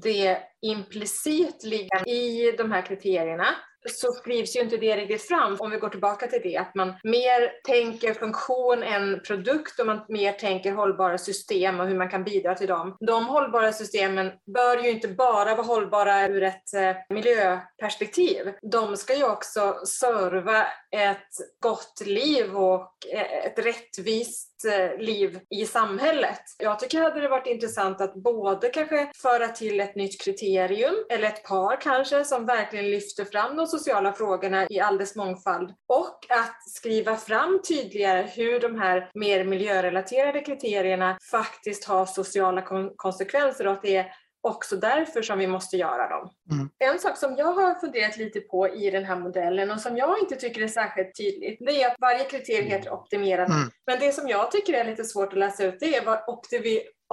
det 0.02 0.38
implicit 0.62 1.62
ligger 1.64 2.08
i 2.08 2.54
de 2.58 2.72
här 2.72 2.82
kriterierna 2.82 3.46
så 3.88 4.12
skrivs 4.12 4.56
ju 4.56 4.60
inte 4.60 4.76
det 4.76 4.96
riktigt 4.96 5.22
fram 5.22 5.56
om 5.58 5.70
vi 5.70 5.76
går 5.76 5.88
tillbaka 5.88 6.26
till 6.26 6.40
det, 6.42 6.56
att 6.56 6.74
man 6.74 6.94
mer 7.04 7.62
tänker 7.64 8.14
funktion 8.14 8.82
än 8.82 9.20
produkt 9.26 9.80
och 9.80 9.86
man 9.86 10.00
mer 10.08 10.32
tänker 10.32 10.72
hållbara 10.72 11.18
system 11.18 11.80
och 11.80 11.86
hur 11.86 11.98
man 11.98 12.10
kan 12.10 12.24
bidra 12.24 12.54
till 12.54 12.68
dem. 12.68 12.96
De 13.00 13.26
hållbara 13.26 13.72
systemen 13.72 14.32
bör 14.54 14.76
ju 14.84 14.90
inte 14.90 15.08
bara 15.08 15.54
vara 15.54 15.66
hållbara 15.66 16.28
ur 16.28 16.42
ett 16.42 16.74
eh, 16.74 16.96
miljöperspektiv. 17.14 18.52
De 18.62 18.96
ska 18.96 19.16
ju 19.16 19.24
också 19.24 19.74
serva 19.86 20.66
ett 20.96 21.60
gott 21.60 22.02
liv 22.06 22.56
och 22.56 22.92
eh, 23.12 23.46
ett 23.46 23.58
rättvist 23.58 24.64
eh, 24.64 24.98
liv 24.98 25.40
i 25.50 25.66
samhället. 25.66 26.40
Jag 26.58 26.78
tycker 26.78 27.00
hade 27.00 27.20
det 27.20 27.28
varit 27.28 27.46
intressant 27.46 28.00
att 28.00 28.14
både 28.14 28.68
kanske 28.68 29.10
föra 29.22 29.48
till 29.48 29.80
ett 29.80 29.96
nytt 29.96 30.20
kriterium, 30.20 30.94
eller 31.10 31.26
ett 31.28 31.44
par 31.44 31.80
kanske, 31.80 32.24
som 32.24 32.46
verkligen 32.46 32.90
lyfter 32.90 33.24
fram 33.24 33.56
de 33.56 33.66
sociala 33.70 34.12
frågorna 34.12 34.66
i 34.70 34.80
all 34.80 34.98
dess 34.98 35.16
mångfald 35.16 35.74
och 35.88 36.26
att 36.28 36.70
skriva 36.70 37.16
fram 37.16 37.61
tydligare 37.68 38.22
hur 38.22 38.61
de 38.61 38.78
här 38.78 39.11
mer 39.14 39.44
miljörelaterade 39.44 40.40
kriterierna 40.40 41.18
faktiskt 41.30 41.85
har 41.85 42.06
sociala 42.06 42.62
konsekvenser 42.96 43.66
och 43.66 43.72
att 43.72 43.83
det 43.83 43.96
är 43.96 44.12
också 44.42 44.76
därför 44.76 45.22
som 45.22 45.38
vi 45.38 45.46
måste 45.46 45.76
göra 45.76 46.09
dem. 46.09 46.30
Mm. 46.50 46.70
En 46.78 46.98
sak 46.98 47.16
som 47.16 47.37
jag 47.37 47.52
har 47.52 47.74
funderat 47.74 48.16
lite 48.16 48.40
på 48.40 48.68
i 48.68 48.90
den 48.90 49.04
här 49.04 49.16
modellen 49.16 49.70
och 49.70 49.80
som 49.80 49.96
jag 49.96 50.18
inte 50.18 50.37
tycker 50.37 50.62
är 50.62 50.68
särskilt 50.68 51.16
tydligt, 51.16 51.59
det 51.61 51.83
är 51.83 51.90
att 51.90 51.96
varje 52.00 52.24
kriterium 52.24 52.66
heter 52.70 52.92
optimerande. 52.92 53.54
Mm. 53.54 53.70
Men 53.87 53.98
det 54.00 54.12
som 54.12 54.28
jag 54.28 54.50
tycker 54.50 54.72
är 54.72 54.85
lite 54.85 55.04
svårt 55.04 55.33
att 55.33 55.38
läsa 55.38 55.64
ut, 55.64 55.80
det 55.80 55.96
är 55.96 56.04
vad 56.04 56.24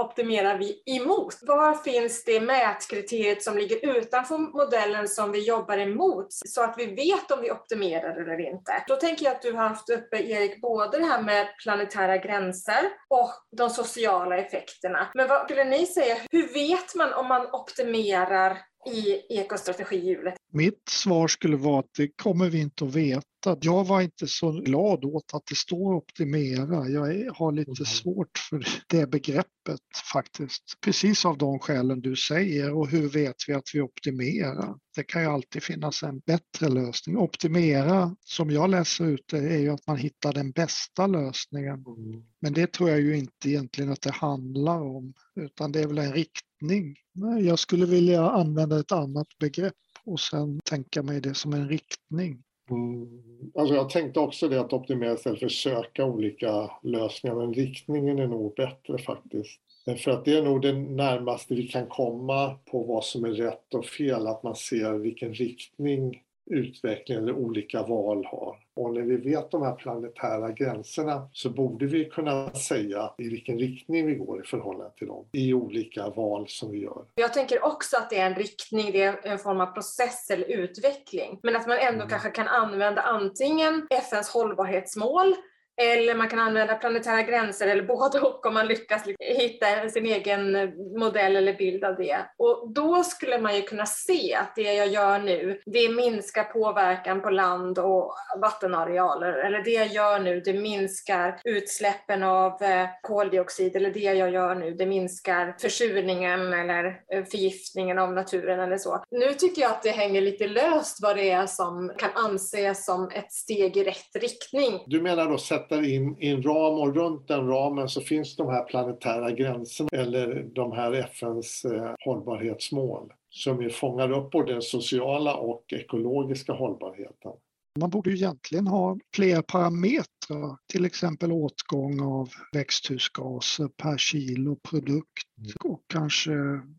optimerar 0.02 0.58
vi 0.58 0.82
emot? 0.86 1.36
Var 1.42 1.74
finns 1.76 2.24
det 2.24 2.42
mätkriteriet 2.42 3.44
som 3.44 3.58
ligger 3.58 3.98
utanför 3.98 4.38
modellen 4.38 5.08
som 5.08 5.32
vi 5.32 5.48
jobbar 5.48 5.78
emot 5.78 6.28
så 6.30 6.64
att 6.64 6.76
vi 6.78 6.86
vet 6.86 7.32
om 7.32 7.42
vi 7.42 7.52
optimerar 7.52 8.22
eller 8.22 8.50
inte? 8.50 8.84
Då 8.88 8.96
tänker 8.96 9.26
jag 9.26 9.36
att 9.36 9.42
du 9.42 9.54
har 9.54 9.68
haft 9.68 9.90
uppe, 9.90 10.18
Erik, 10.18 10.62
både 10.62 10.98
det 10.98 11.06
här 11.06 11.22
med 11.22 11.48
planetära 11.64 12.18
gränser 12.18 12.84
och 13.10 13.32
de 13.58 13.70
sociala 13.70 14.38
effekterna. 14.38 15.08
Men 15.14 15.28
vad 15.28 15.44
skulle 15.44 15.64
ni 15.64 15.86
säga, 15.86 16.16
hur 16.32 16.54
vet 16.54 16.96
man 16.96 17.14
om 17.14 17.28
man 17.28 17.48
optimerar 17.52 18.58
i 18.96 19.22
ekostrategihjulet? 19.40 20.34
Mitt 20.54 20.90
svar 20.90 21.28
skulle 21.28 21.58
vara 21.58 21.80
att 21.80 21.94
det 21.98 22.08
kommer 22.24 22.50
vi 22.50 22.62
inte 22.62 22.86
att 22.86 22.96
veta. 22.96 23.22
Jag 23.62 23.88
var 23.88 24.02
inte 24.02 24.28
så 24.28 24.52
glad 24.52 25.06
åt 25.06 25.34
att 25.34 25.46
det 25.50 25.56
står 25.56 25.94
optimera. 25.94 26.88
Jag 26.90 27.34
har 27.34 27.52
lite 27.52 27.72
mm. 27.72 27.86
svårt 27.86 28.38
för 28.50 28.66
det 28.88 29.08
begreppet 29.08 29.82
faktiskt. 30.14 30.64
Precis 30.82 31.26
av 31.26 31.38
de 31.38 31.60
skälen 31.60 32.02
du 32.02 32.16
säger 32.16 32.74
och 32.74 32.88
hur 32.88 33.10
vet 33.10 33.36
vi 33.48 33.54
att 33.54 33.70
vi 33.74 33.82
optimerar? 33.82 34.76
Det 34.96 35.04
kan 35.04 35.22
ju 35.22 35.28
alltid 35.28 35.64
finnas 35.64 36.04
en 36.04 36.20
bättre 36.20 36.70
lösning. 36.70 37.18
Optimera, 37.18 38.16
som 38.20 38.52
jag 38.52 38.70
läser 38.70 39.06
ut 39.06 39.26
det, 39.32 39.38
är 39.38 39.58
ju 39.58 39.70
att 39.70 39.88
man 39.88 39.98
hittar 39.98 40.34
den 40.34 40.52
bästa 40.52 41.08
lösningen. 41.08 41.86
Mm. 41.88 42.24
Men 42.42 42.54
det 42.54 42.72
tror 42.74 42.90
jag 42.90 43.02
ju 43.02 43.18
inte 43.18 43.50
egentligen 43.50 43.92
att 43.92 44.02
det 44.02 44.12
handlar 44.12 44.82
om, 44.82 45.14
utan 45.36 45.72
det 45.72 45.80
är 45.80 45.88
väl 45.88 45.98
en 45.98 46.14
riktning. 46.14 46.96
Jag 47.42 47.60
skulle 47.60 47.86
vilja 47.86 48.30
använda 48.30 48.80
ett 48.80 48.92
annat 48.92 49.28
begrepp 49.40 49.74
och 50.06 50.20
sen 50.20 50.60
tänka 50.64 51.04
mig 51.04 51.22
det 51.22 51.34
som 51.34 51.54
en 51.54 51.70
riktning. 51.70 52.44
Mm. 52.70 53.27
Alltså 53.58 53.76
jag 53.76 53.89
tänkte 53.89 54.20
också 54.20 54.48
det 54.48 54.60
att 54.60 54.74
optimera 54.74 55.13
istället 55.13 55.39
för 55.39 55.46
att 55.46 55.52
söka 55.52 56.06
olika 56.06 56.72
lösningar, 56.84 57.36
men 57.36 57.54
riktningen 57.54 58.20
är 58.20 58.28
nog 58.28 58.56
bättre 58.56 58.98
faktiskt. 58.98 59.62
För 60.04 60.12
att 60.12 60.26
det 60.26 60.38
är 60.38 60.41
nog 60.41 60.62
det 60.62 60.74
närmaste 60.74 61.56
vi 61.56 61.67
kan 61.67 61.88
komma 61.88 62.60
på 62.72 62.84
vad 62.84 63.04
som 63.04 63.26
är 63.26 63.32
rätt 63.32 63.74
och 63.74 63.86
fel, 63.86 64.28
att 64.28 64.43
man 64.43 64.56
ser 64.56 64.93
vilken 64.93 65.34
riktning 65.34 66.22
utveckling 66.50 67.18
eller 67.18 67.34
olika 67.34 67.84
val 67.84 68.26
har. 68.26 68.58
Och 68.74 68.94
när 68.94 69.02
vi 69.02 69.18
vet 69.18 69.52
de 69.52 69.62
här 69.62 69.76
planetära 69.76 70.52
gränserna 70.52 71.30
så 71.34 71.50
borde 71.50 71.86
vi 71.86 72.06
kunna 72.06 72.54
säga 72.54 73.14
i 73.18 73.30
vilken 73.30 73.60
riktning 73.60 74.06
vi 74.06 74.16
går 74.16 74.44
i 74.44 74.48
förhållande 74.48 74.92
till 74.98 75.08
dem 75.08 75.26
i 75.32 75.54
olika 75.54 76.10
val 76.10 76.46
som 76.48 76.72
vi 76.72 76.80
gör. 76.80 77.06
Jag 77.16 77.34
tänker 77.34 77.66
också 77.66 77.98
att 77.98 78.10
det 78.10 78.18
är 78.18 78.26
en 78.26 78.36
riktning, 78.36 78.92
det 78.92 79.04
är 79.04 79.28
en 79.28 79.40
form 79.40 79.62
av 79.62 79.66
process 79.66 80.30
eller 80.30 80.52
utveckling. 80.52 81.40
Men 81.44 81.56
att 81.56 81.68
man 81.68 81.78
ändå 81.78 82.02
mm. 82.02 82.10
kanske 82.10 82.30
kan 82.30 82.48
använda 82.48 83.02
antingen 83.02 83.88
FNs 83.90 84.30
hållbarhetsmål 84.30 85.36
eller 85.78 86.16
man 86.16 86.30
kan 86.30 86.40
använda 86.40 86.76
planetära 86.76 87.22
gränser 87.22 87.68
eller 87.68 87.84
både 87.84 88.20
och 88.20 88.46
om 88.46 88.54
man 88.54 88.68
lyckas 88.68 89.06
liksom 89.06 89.26
hitta 89.42 89.90
sin 89.90 90.06
egen 90.06 90.74
modell 91.00 91.36
eller 91.36 91.54
bild 91.54 91.84
av 91.84 91.96
det. 91.96 92.18
Och 92.38 92.72
då 92.74 93.04
skulle 93.04 93.40
man 93.42 93.56
ju 93.56 93.62
kunna 93.62 93.86
se 93.86 94.34
att 94.34 94.56
det 94.56 94.74
jag 94.74 94.88
gör 94.88 95.20
nu, 95.20 95.62
det 95.66 95.90
minskar 95.90 96.44
påverkan 96.44 97.22
på 97.22 97.30
land 97.30 97.80
och 97.80 98.13
vattenarealer. 98.42 99.34
Eller 99.34 99.63
det 99.63 99.72
jag 99.72 99.88
gör 99.88 100.20
nu, 100.20 100.40
det 100.40 100.54
minskar 100.54 101.40
utsläppen 101.44 102.24
av 102.24 102.63
eh, 102.63 102.88
koldioxid. 103.02 103.76
Eller 103.76 103.92
det 103.92 104.00
jag 104.00 104.32
gör 104.32 104.56
nu, 104.56 104.72
det 104.72 104.86
minskar 104.86 105.56
försurningen 105.62 106.54
eller 106.54 106.86
eh, 107.13 107.24
förgiftningen 107.26 108.00
av 108.00 108.13
naturen 108.13 108.60
eller 108.60 108.78
så. 108.78 109.04
Nu 109.12 109.34
tycker 109.34 109.62
jag 109.62 109.72
att 109.72 109.84
det 109.84 109.90
hänger 109.90 110.22
lite 110.22 110.48
löst 110.48 110.98
vad 111.02 111.16
det 111.16 111.30
är 111.30 111.46
som 111.46 111.92
kan 111.98 112.10
anses 112.13 112.86
som 112.86 113.10
ett 113.13 113.32
steg 113.32 113.78
i 113.78 113.84
rätt 113.84 114.16
riktning. 114.16 114.84
Du 114.88 115.02
menar 115.02 115.30
då 115.30 115.38
sätter 115.67 115.84
in 115.84 116.15
i 116.19 116.27
en 116.27 116.43
ram 116.43 116.80
och 116.80 116.95
runt 116.95 117.27
den 117.27 117.47
ramen 117.47 117.89
så 117.89 118.01
finns 118.01 118.36
de 118.36 118.49
här 118.49 118.63
planetära 118.63 119.32
gränserna 119.32 119.89
eller 119.91 120.43
de 120.53 120.71
här 120.71 120.91
FNs 120.91 121.65
eh, 121.65 121.93
hållbarhetsmål 122.06 123.13
som 123.30 123.62
ju 123.62 123.69
fångar 123.69 124.12
upp 124.12 124.32
både 124.32 124.53
den 124.53 124.62
sociala 124.62 125.36
och 125.36 125.73
ekologiska 125.73 126.53
hållbarheten. 126.53 127.32
Man 127.80 127.89
borde 127.89 128.10
ju 128.10 128.15
egentligen 128.15 128.67
ha 128.67 128.97
fler 129.15 129.41
parametrar, 129.41 130.58
till 130.73 130.86
exempel 130.86 131.32
åtgång 131.32 132.01
av 132.01 132.30
växthusgaser 132.53 133.67
per 133.67 133.97
kilo 133.97 134.56
produkt 134.56 135.27
mm. 135.38 135.73
och 135.73 135.82
kanske 135.88 136.32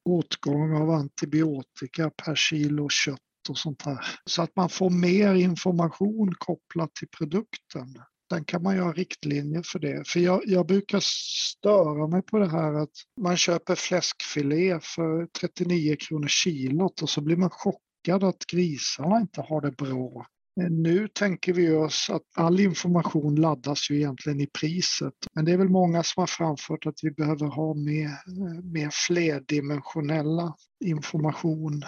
åtgång 0.05 0.83
av 0.83 0.91
antibiotika 0.91 2.11
per 2.25 2.35
kilo 2.35 2.89
kött 2.89 3.19
och 3.49 3.59
sånt 3.59 3.83
här. 3.83 3.99
Så 4.25 4.43
att 4.43 4.57
man 4.57 4.69
får 4.69 4.91
mer 4.91 5.35
information 5.35 6.35
kopplat 6.39 6.95
till 6.95 7.09
produkten. 7.19 8.03
Sen 8.33 8.45
kan 8.45 8.63
man 8.63 8.75
ju 8.75 8.81
ha 8.81 8.93
riktlinjer 8.93 9.63
för 9.63 9.79
det. 9.79 10.09
För 10.09 10.21
jag, 10.21 10.43
jag, 10.47 10.67
brukar 10.67 11.01
störa 11.03 12.07
mig 12.07 12.23
på 12.23 12.39
det 12.39 12.49
här 12.49 12.75
att 12.75 12.93
man 13.21 13.37
köper 13.37 13.75
fläskfilé 13.75 14.81
för 14.83 15.27
39 15.41 15.97
kronor 15.97 16.29
kilot 16.29 17.03
och 17.03 17.11
så 17.11 17.21
blir 17.21 17.37
man 17.37 17.51
chockad 17.51 18.25
att 18.25 18.47
grisarna 18.47 19.21
inte 19.21 19.41
har 19.41 19.61
det 19.61 19.73
bra. 19.73 20.27
Eh, 20.61 20.71
nu 20.71 21.09
tänker 21.09 21.53
vi 21.53 21.73
oss 21.73 22.11
att 22.11 22.23
all 22.37 22.61
information 22.61 23.37
laddas 23.37 23.91
ju 23.91 23.97
egentligen 23.97 24.41
i 24.41 24.47
priset. 24.47 25.15
Men 25.35 25.45
det 25.45 25.53
är 25.53 25.59
väl 25.59 25.69
många 25.69 26.03
som 26.03 26.21
har 26.21 26.27
framfört 26.27 26.87
att 26.87 26.99
vi 27.03 27.11
behöver 27.11 27.47
ha 27.47 27.75
mer, 27.75 28.07
eh, 28.07 28.65
mer 28.65 28.91
flerdimensionella 29.07 30.55
information 30.85 31.83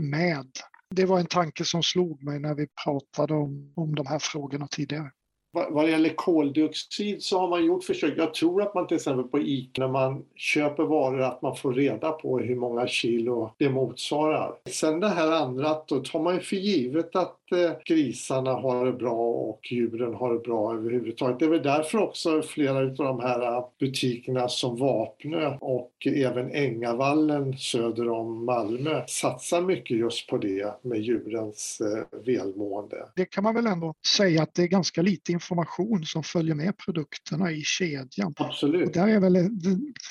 med. 0.00 0.50
Det 0.94 1.04
var 1.04 1.20
en 1.20 1.26
tanke 1.26 1.64
som 1.64 1.82
slog 1.82 2.22
mig 2.22 2.40
när 2.40 2.54
vi 2.54 2.66
pratade 2.84 3.34
om, 3.34 3.72
om 3.76 3.94
de 3.94 4.06
här 4.06 4.18
frågorna 4.18 4.66
tidigare. 4.66 5.10
Vad 5.52 5.84
det 5.84 5.90
gäller 5.90 6.14
koldioxid 6.14 7.22
så 7.22 7.38
har 7.38 7.48
man 7.48 7.64
gjort 7.64 7.84
försök. 7.84 8.14
Jag 8.16 8.34
tror 8.34 8.62
att 8.62 8.74
man 8.74 8.86
till 8.86 8.96
exempel 8.96 9.24
på 9.24 9.38
ICA 9.40 9.80
när 9.80 9.88
man 9.88 10.24
köper 10.34 10.82
varor 10.82 11.20
att 11.20 11.42
man 11.42 11.56
får 11.56 11.72
reda 11.72 12.12
på 12.12 12.38
hur 12.38 12.56
många 12.56 12.86
kilo 12.86 13.54
det 13.56 13.68
motsvarar. 13.68 14.54
Sen 14.68 15.00
det 15.00 15.08
här 15.08 15.32
andra, 15.32 15.76
då 15.86 16.00
tar 16.00 16.20
man 16.20 16.34
ju 16.34 16.40
för 16.40 16.56
givet 16.56 17.16
att 17.16 17.39
grisarna 17.84 18.50
har 18.50 18.86
det 18.86 18.92
bra 18.92 19.30
och 19.50 19.60
djuren 19.70 20.14
har 20.14 20.32
det 20.32 20.38
bra 20.38 20.74
överhuvudtaget. 20.74 21.38
Det 21.38 21.44
är 21.44 21.50
väl 21.50 21.62
därför 21.62 21.98
också 21.98 22.42
flera 22.42 22.78
av 22.78 22.94
de 22.94 23.20
här 23.20 23.64
butikerna 23.78 24.48
som 24.48 24.76
Vapnö 24.76 25.56
och 25.60 25.92
även 26.06 26.50
Ängavallen 26.50 27.58
söder 27.58 28.08
om 28.08 28.44
Malmö 28.44 29.02
satsar 29.06 29.62
mycket 29.62 29.96
just 29.96 30.26
på 30.26 30.38
det 30.38 30.74
med 30.82 31.00
djurens 31.00 31.80
eh, 31.80 32.18
välmående. 32.26 32.96
Det 33.16 33.24
kan 33.24 33.44
man 33.44 33.54
väl 33.54 33.66
ändå 33.66 33.94
säga 34.16 34.42
att 34.42 34.54
det 34.54 34.62
är 34.62 34.66
ganska 34.66 35.02
lite 35.02 35.32
information 35.32 36.04
som 36.04 36.22
följer 36.22 36.54
med 36.54 36.76
produkterna 36.76 37.52
i 37.52 37.62
kedjan. 37.64 38.34
Absolut. 38.36 38.86
Och 38.86 38.92
där 38.92 39.08
är 39.08 39.20
väl, 39.20 39.48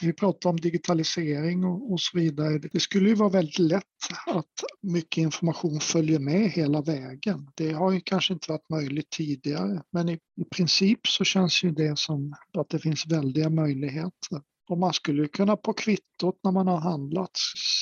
vi 0.01 0.13
pratar 0.13 0.49
om 0.49 0.57
digitalisering 0.57 1.65
och, 1.65 1.91
och 1.91 1.99
så 1.99 2.17
vidare. 2.17 2.59
Det 2.71 2.79
skulle 2.79 3.09
ju 3.09 3.15
vara 3.15 3.29
väldigt 3.29 3.59
lätt 3.59 3.83
att 4.27 4.45
mycket 4.81 5.17
information 5.17 5.79
följer 5.79 6.19
med 6.19 6.49
hela 6.49 6.81
vägen. 6.81 7.28
Det 7.55 7.71
har 7.71 7.91
ju 7.91 7.99
kanske 7.99 8.33
inte 8.33 8.51
varit 8.51 8.69
möjligt 8.69 9.09
tidigare, 9.09 9.83
men 9.91 10.09
i, 10.09 10.13
i 10.13 10.43
princip 10.51 11.07
så 11.07 11.23
känns 11.23 11.63
ju 11.63 11.71
det 11.71 11.99
som 11.99 12.35
att 12.57 12.69
det 12.69 12.79
finns 12.79 13.07
väldiga 13.07 13.49
möjligheter. 13.49 14.41
Och 14.69 14.77
man 14.77 14.93
skulle 14.93 15.27
kunna 15.27 15.57
på 15.57 15.73
kvittot 15.73 16.39
när 16.43 16.51
man 16.51 16.67
har 16.67 16.77
handlat 16.77 17.31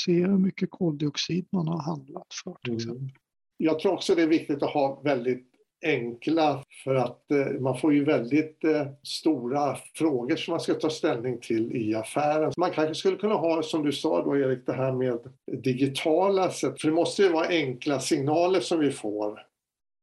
se 0.06 0.12
hur 0.12 0.38
mycket 0.38 0.72
koldioxid 0.72 1.48
man 1.52 1.68
har 1.68 1.82
handlat 1.82 2.28
för. 2.44 2.58
Till 2.64 2.90
mm. 2.90 3.10
Jag 3.58 3.80
tror 3.80 3.94
också 3.94 4.16
det 4.16 4.22
är 4.22 4.28
viktigt 4.28 4.64
att 4.64 4.74
ha 4.74 5.02
väldigt 5.02 5.57
enkla 5.86 6.64
för 6.84 6.96
att 6.96 7.32
eh, 7.32 7.60
man 7.60 7.78
får 7.78 7.94
ju 7.94 8.04
väldigt 8.04 8.64
eh, 8.64 8.88
stora 9.04 9.78
frågor 9.94 10.36
som 10.36 10.52
man 10.52 10.60
ska 10.60 10.74
ta 10.74 10.90
ställning 10.90 11.40
till 11.40 11.76
i 11.76 11.96
affären. 11.96 12.52
Man 12.58 12.72
kanske 12.72 12.96
skulle 12.96 13.18
kunna 13.18 13.36
ha, 13.36 13.64
som 13.64 13.86
du 13.86 13.92
sa 13.92 14.24
då 14.24 14.38
Erik, 14.38 14.66
det 14.66 14.74
här 14.74 14.92
med 14.92 15.20
digitala 15.64 16.52
sätt. 16.52 16.82
För 16.82 16.88
det 16.88 16.94
måste 16.94 17.22
ju 17.22 17.30
vara 17.30 17.48
enkla 17.48 18.00
signaler 18.00 18.60
som 18.60 18.80
vi 18.80 18.92
får. 18.92 19.40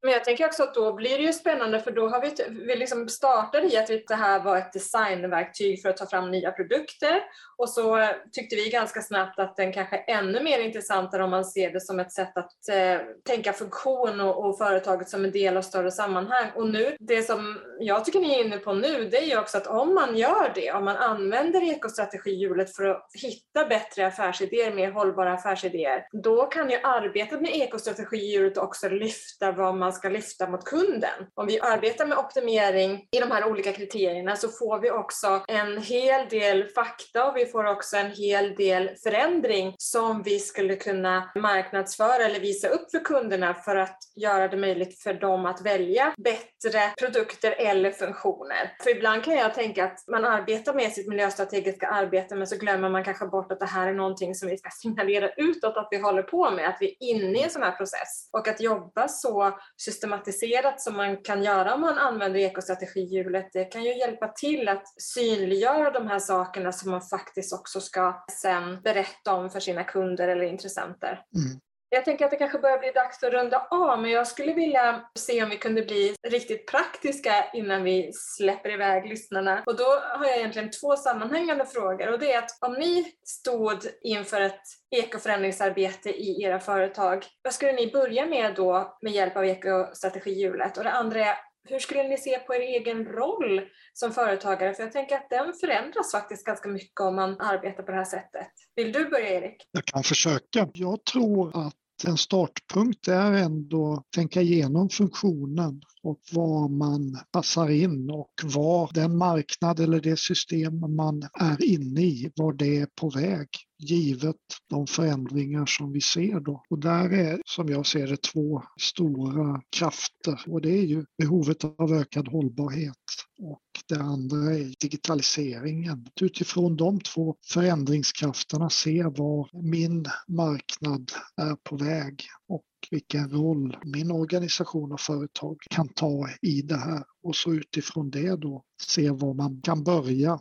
Men 0.04 0.12
jag 0.12 0.24
tänker 0.24 0.46
också 0.46 0.62
att 0.62 0.74
då 0.74 0.92
blir 0.92 1.18
det 1.18 1.24
ju 1.24 1.32
spännande 1.32 1.80
för 1.80 1.90
då 1.90 2.08
har 2.08 2.20
vi, 2.20 2.34
vi 2.66 2.76
liksom 2.76 3.08
startade 3.08 3.66
i 3.66 3.76
att 3.76 4.08
det 4.08 4.14
här 4.14 4.42
var 4.42 4.56
ett 4.56 4.72
designverktyg 4.72 5.82
för 5.82 5.88
att 5.88 5.96
ta 5.96 6.06
fram 6.06 6.30
nya 6.30 6.52
produkter 6.52 7.22
och 7.56 7.68
så 7.68 7.98
eh, 7.98 8.08
tyckte 8.32 8.56
vi 8.56 8.68
ganska 8.68 9.02
snabbt 9.02 9.38
att 9.38 9.56
den 9.56 9.72
kanske 9.72 9.96
är 9.96 10.18
ännu 10.18 10.42
mer 10.42 10.58
intressantare 10.58 11.24
om 11.24 11.30
man 11.30 11.44
ser 11.44 11.70
det 11.70 11.80
som 11.80 12.00
ett 12.00 12.12
sätt 12.12 12.36
att 12.36 12.68
eh, 12.68 13.06
tänka 13.26 13.52
funktion 13.52 14.20
och, 14.20 14.44
och, 14.44 14.58
företaget 14.58 15.08
som 15.08 15.24
en 15.24 15.30
del 15.30 15.56
av 15.56 15.62
större 15.62 15.90
sammanhang. 15.90 16.50
Och 16.54 16.68
nu, 16.68 16.96
det 17.00 17.22
som 17.22 17.60
jag 17.80 18.04
tycker 18.04 18.20
ni 18.20 18.34
är 18.34 18.44
inne 18.44 18.58
på 18.58 18.72
nu, 18.72 19.08
det 19.08 19.18
är 19.18 19.26
ju 19.26 19.38
också 19.38 19.58
att 19.58 19.66
om 19.66 19.94
man 19.94 20.16
gör 20.16 20.52
det, 20.54 20.72
om 20.72 20.84
man 20.84 20.96
använder 20.96 21.70
ekostrategihjulet 21.70 22.76
för 22.76 22.84
att 22.84 23.10
hitta 23.22 23.68
bättre 23.68 24.06
affärsidéer, 24.06 24.72
mer 24.72 24.90
hållbara 24.90 25.32
affärsidéer, 25.32 26.06
då 26.12 26.46
kan 26.46 26.70
ju 26.70 26.76
arbetet 26.82 27.40
med 27.40 27.54
ekostrategihjulet 27.54 28.58
också 28.58 28.88
lyfta 28.88 29.52
vad 29.52 29.74
man 29.74 29.92
ska 29.94 30.08
lyfta 30.08 30.50
mot 30.50 30.64
kunden. 30.64 31.26
Om 31.34 31.46
vi 31.46 31.60
arbetar 31.60 32.06
med 32.06 32.18
optimering 32.18 33.08
i 33.10 33.20
de 33.20 33.30
här 33.30 33.44
olika 33.50 33.72
kriterierna 33.72 34.36
så 34.36 34.48
får 34.48 34.78
vi 34.78 34.90
också 34.90 35.44
en 35.48 35.82
hel 35.82 36.28
del 36.28 36.68
fakta 36.68 37.24
och 37.24 37.36
vi 37.36 37.46
får 37.46 37.64
också 37.64 37.96
en 37.96 38.10
hel 38.10 38.54
del 38.54 38.90
förändring 39.02 39.74
som 39.78 40.22
vi 40.22 40.38
skulle 40.38 40.76
kunna 40.76 41.30
marknadsföra 41.34 42.24
eller 42.24 42.40
visa 42.40 42.68
upp 42.68 42.90
för 42.90 43.04
kunderna 43.04 43.54
för 43.54 43.76
att 43.76 43.98
göra 44.16 44.48
det 44.48 44.56
möjligt 44.56 45.02
för 45.02 45.14
dem 45.14 45.46
att 45.46 45.66
välja 45.66 46.14
bättre 46.16 46.92
produkter 46.98 47.54
eller 47.58 47.90
funktioner. 47.90 48.76
För 48.82 48.90
ibland 48.90 49.24
kan 49.24 49.34
jag 49.34 49.54
tänka 49.54 49.84
att 49.84 49.98
man 50.08 50.24
arbetar 50.24 50.74
med 50.74 50.92
sitt 50.92 51.08
miljöstrategiska 51.08 51.88
arbete 51.88 52.34
men 52.34 52.46
så 52.46 52.56
glömmer 52.56 52.88
man 52.88 53.04
kanske 53.04 53.26
bort 53.26 53.52
att 53.52 53.60
det 53.60 53.66
här 53.66 53.88
är 53.88 53.94
någonting 53.94 54.34
som 54.34 54.48
vi 54.48 54.58
ska 54.58 54.70
signalera 54.70 55.30
utåt 55.36 55.76
att 55.76 55.88
vi 55.90 55.98
håller 55.98 56.22
på 56.22 56.50
med, 56.50 56.68
att 56.68 56.76
vi 56.80 56.86
är 56.86 56.96
inne 57.00 57.38
i 57.38 57.42
en 57.42 57.50
sån 57.50 57.62
här 57.62 57.72
process. 57.72 58.28
Och 58.32 58.48
att 58.48 58.60
jobba 58.60 59.08
så 59.08 59.58
systematiserat 59.84 60.80
som 60.80 60.96
man 60.96 61.16
kan 61.16 61.42
göra 61.42 61.74
om 61.74 61.80
man 61.80 61.98
använder 61.98 62.40
ekostrategihjulet, 62.40 63.48
det 63.52 63.64
kan 63.64 63.84
ju 63.84 63.98
hjälpa 63.98 64.28
till 64.28 64.68
att 64.68 65.02
synliggöra 65.02 65.90
de 65.90 66.06
här 66.06 66.18
sakerna 66.18 66.72
som 66.72 66.90
man 66.90 67.02
faktiskt 67.02 67.52
också 67.52 67.80
ska 67.80 68.24
sen 68.40 68.80
berätta 68.82 69.34
om 69.34 69.50
för 69.50 69.60
sina 69.60 69.84
kunder 69.84 70.28
eller 70.28 70.44
intressenter. 70.44 71.22
Mm. 71.36 71.60
Jag 71.94 72.04
tänker 72.04 72.24
att 72.24 72.30
det 72.30 72.36
kanske 72.36 72.58
börjar 72.58 72.78
bli 72.78 72.90
dags 72.90 73.22
att 73.22 73.32
runda 73.32 73.66
av, 73.70 74.00
men 74.00 74.10
jag 74.10 74.26
skulle 74.26 74.52
vilja 74.52 75.04
se 75.18 75.42
om 75.42 75.50
vi 75.50 75.56
kunde 75.56 75.82
bli 75.82 76.14
riktigt 76.28 76.66
praktiska 76.66 77.50
innan 77.52 77.84
vi 77.84 78.10
släpper 78.12 78.70
iväg 78.70 79.08
lyssnarna. 79.08 79.62
Och 79.66 79.76
då 79.76 79.84
har 79.84 80.26
jag 80.26 80.36
egentligen 80.36 80.70
två 80.70 80.96
sammanhängande 80.96 81.66
frågor 81.66 82.12
och 82.12 82.18
det 82.18 82.32
är 82.32 82.38
att 82.38 82.58
om 82.60 82.72
ni 82.72 83.12
stod 83.24 83.78
inför 84.02 84.40
ett 84.40 84.62
ekoförändringsarbete 84.96 86.10
i 86.10 86.42
era 86.42 86.60
företag, 86.60 87.26
vad 87.42 87.54
skulle 87.54 87.72
ni 87.72 87.90
börja 87.92 88.26
med 88.26 88.54
då 88.54 88.98
med 89.02 89.12
hjälp 89.12 89.36
av 89.36 89.44
ekostrategihjulet? 89.44 90.78
Och 90.78 90.84
det 90.84 90.90
andra 90.90 91.20
är, 91.20 91.36
hur 91.68 91.78
skulle 91.78 92.02
ni 92.02 92.18
se 92.18 92.38
på 92.38 92.54
er 92.54 92.60
egen 92.60 93.04
roll 93.04 93.68
som 93.92 94.12
företagare? 94.12 94.74
För 94.74 94.82
jag 94.82 94.92
tänker 94.92 95.16
att 95.16 95.30
den 95.30 95.52
förändras 95.52 96.12
faktiskt 96.12 96.46
ganska 96.46 96.68
mycket 96.68 97.00
om 97.00 97.16
man 97.16 97.40
arbetar 97.40 97.82
på 97.82 97.90
det 97.90 97.96
här 97.96 98.04
sättet. 98.04 98.48
Vill 98.76 98.92
du 98.92 99.08
börja 99.08 99.28
Erik? 99.28 99.68
Jag 99.72 99.84
kan 99.84 100.02
försöka. 100.02 100.68
Jag 100.74 101.04
tror 101.04 101.66
att 101.66 101.74
en 102.06 102.16
startpunkt 102.16 103.08
är 103.08 103.32
ändå 103.32 103.92
att 103.92 104.10
tänka 104.10 104.42
igenom 104.42 104.88
funktionen 104.88 105.80
och 106.02 106.20
var 106.32 106.68
man 106.68 107.18
passar 107.32 107.70
in 107.70 108.10
och 108.10 108.32
var 108.42 108.90
den 108.94 109.16
marknad 109.16 109.80
eller 109.80 110.00
det 110.00 110.18
system 110.18 110.94
man 110.96 111.22
är 111.40 111.64
inne 111.64 112.00
i, 112.00 112.32
var 112.36 112.52
det 112.52 112.76
är 112.76 112.88
på 113.00 113.10
väg 113.10 113.48
givet 113.78 114.36
de 114.70 114.86
förändringar 114.86 115.66
som 115.66 115.92
vi 115.92 116.00
ser 116.00 116.40
då. 116.40 116.64
Och 116.70 116.78
där 116.78 117.12
är 117.12 117.40
som 117.44 117.68
jag 117.68 117.86
ser 117.86 118.06
det 118.06 118.22
två 118.22 118.62
stora 118.80 119.62
krafter 119.76 120.40
och 120.46 120.60
det 120.60 120.78
är 120.78 120.86
ju 120.86 121.04
behovet 121.18 121.64
av 121.64 121.92
ökad 121.92 122.28
hållbarhet 122.28 123.23
och 123.38 123.62
det 123.88 124.00
andra 124.00 124.36
är 124.36 124.74
digitaliseringen. 124.80 126.06
Utifrån 126.20 126.76
de 126.76 127.00
två 127.00 127.36
förändringskrafterna 127.46 128.70
se 128.70 129.02
var 129.02 129.62
min 129.62 130.06
marknad 130.28 131.12
är 131.36 131.56
på 131.56 131.76
väg 131.76 132.22
och 132.48 132.64
vilken 132.90 133.30
roll 133.30 133.76
min 133.84 134.10
organisation 134.10 134.92
och 134.92 135.00
företag 135.00 135.56
kan 135.70 135.88
ta 135.88 136.28
i 136.42 136.62
det 136.62 136.76
här 136.76 137.04
och 137.22 137.36
så 137.36 137.52
utifrån 137.52 138.10
det 138.10 138.36
då 138.36 138.62
se 138.82 139.10
var 139.10 139.34
man 139.34 139.60
kan 139.60 139.84
börja 139.84 140.38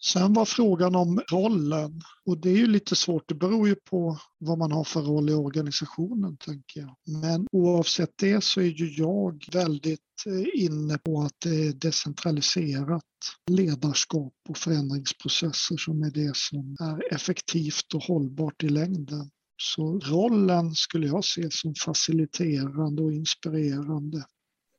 Sen 0.00 0.32
var 0.32 0.44
frågan 0.44 0.94
om 0.94 1.20
rollen 1.30 2.00
och 2.24 2.38
det 2.38 2.50
är 2.50 2.56
ju 2.56 2.66
lite 2.66 2.96
svårt. 2.96 3.28
Det 3.28 3.34
beror 3.34 3.68
ju 3.68 3.74
på 3.74 4.18
vad 4.38 4.58
man 4.58 4.72
har 4.72 4.84
för 4.84 5.00
roll 5.00 5.30
i 5.30 5.34
organisationen 5.34 6.36
tänker 6.36 6.80
jag. 6.80 6.96
Men 7.22 7.46
oavsett 7.52 8.10
det 8.16 8.44
så 8.44 8.60
är 8.60 8.64
ju 8.64 9.02
jag 9.02 9.44
väldigt 9.52 10.00
eh, 10.26 10.64
inne 10.64 10.98
på 10.98 11.20
att 11.20 11.34
det 11.38 11.68
är 11.68 11.72
decentraliserat 11.72 13.02
ledarskap 13.50 14.34
och 14.48 14.58
förändringsprocesser 14.58 15.76
som 15.76 16.02
är 16.02 16.10
det 16.10 16.36
som 16.36 16.76
är 16.80 17.14
effektivt 17.14 17.94
och 17.94 18.02
hållbart 18.02 18.62
i 18.62 18.68
längden. 18.68 19.30
Så 19.62 19.98
rollen 19.98 20.74
skulle 20.74 21.06
jag 21.06 21.24
se 21.24 21.50
som 21.50 21.74
faciliterande 21.74 23.02
och 23.02 23.12
inspirerande. 23.12 24.24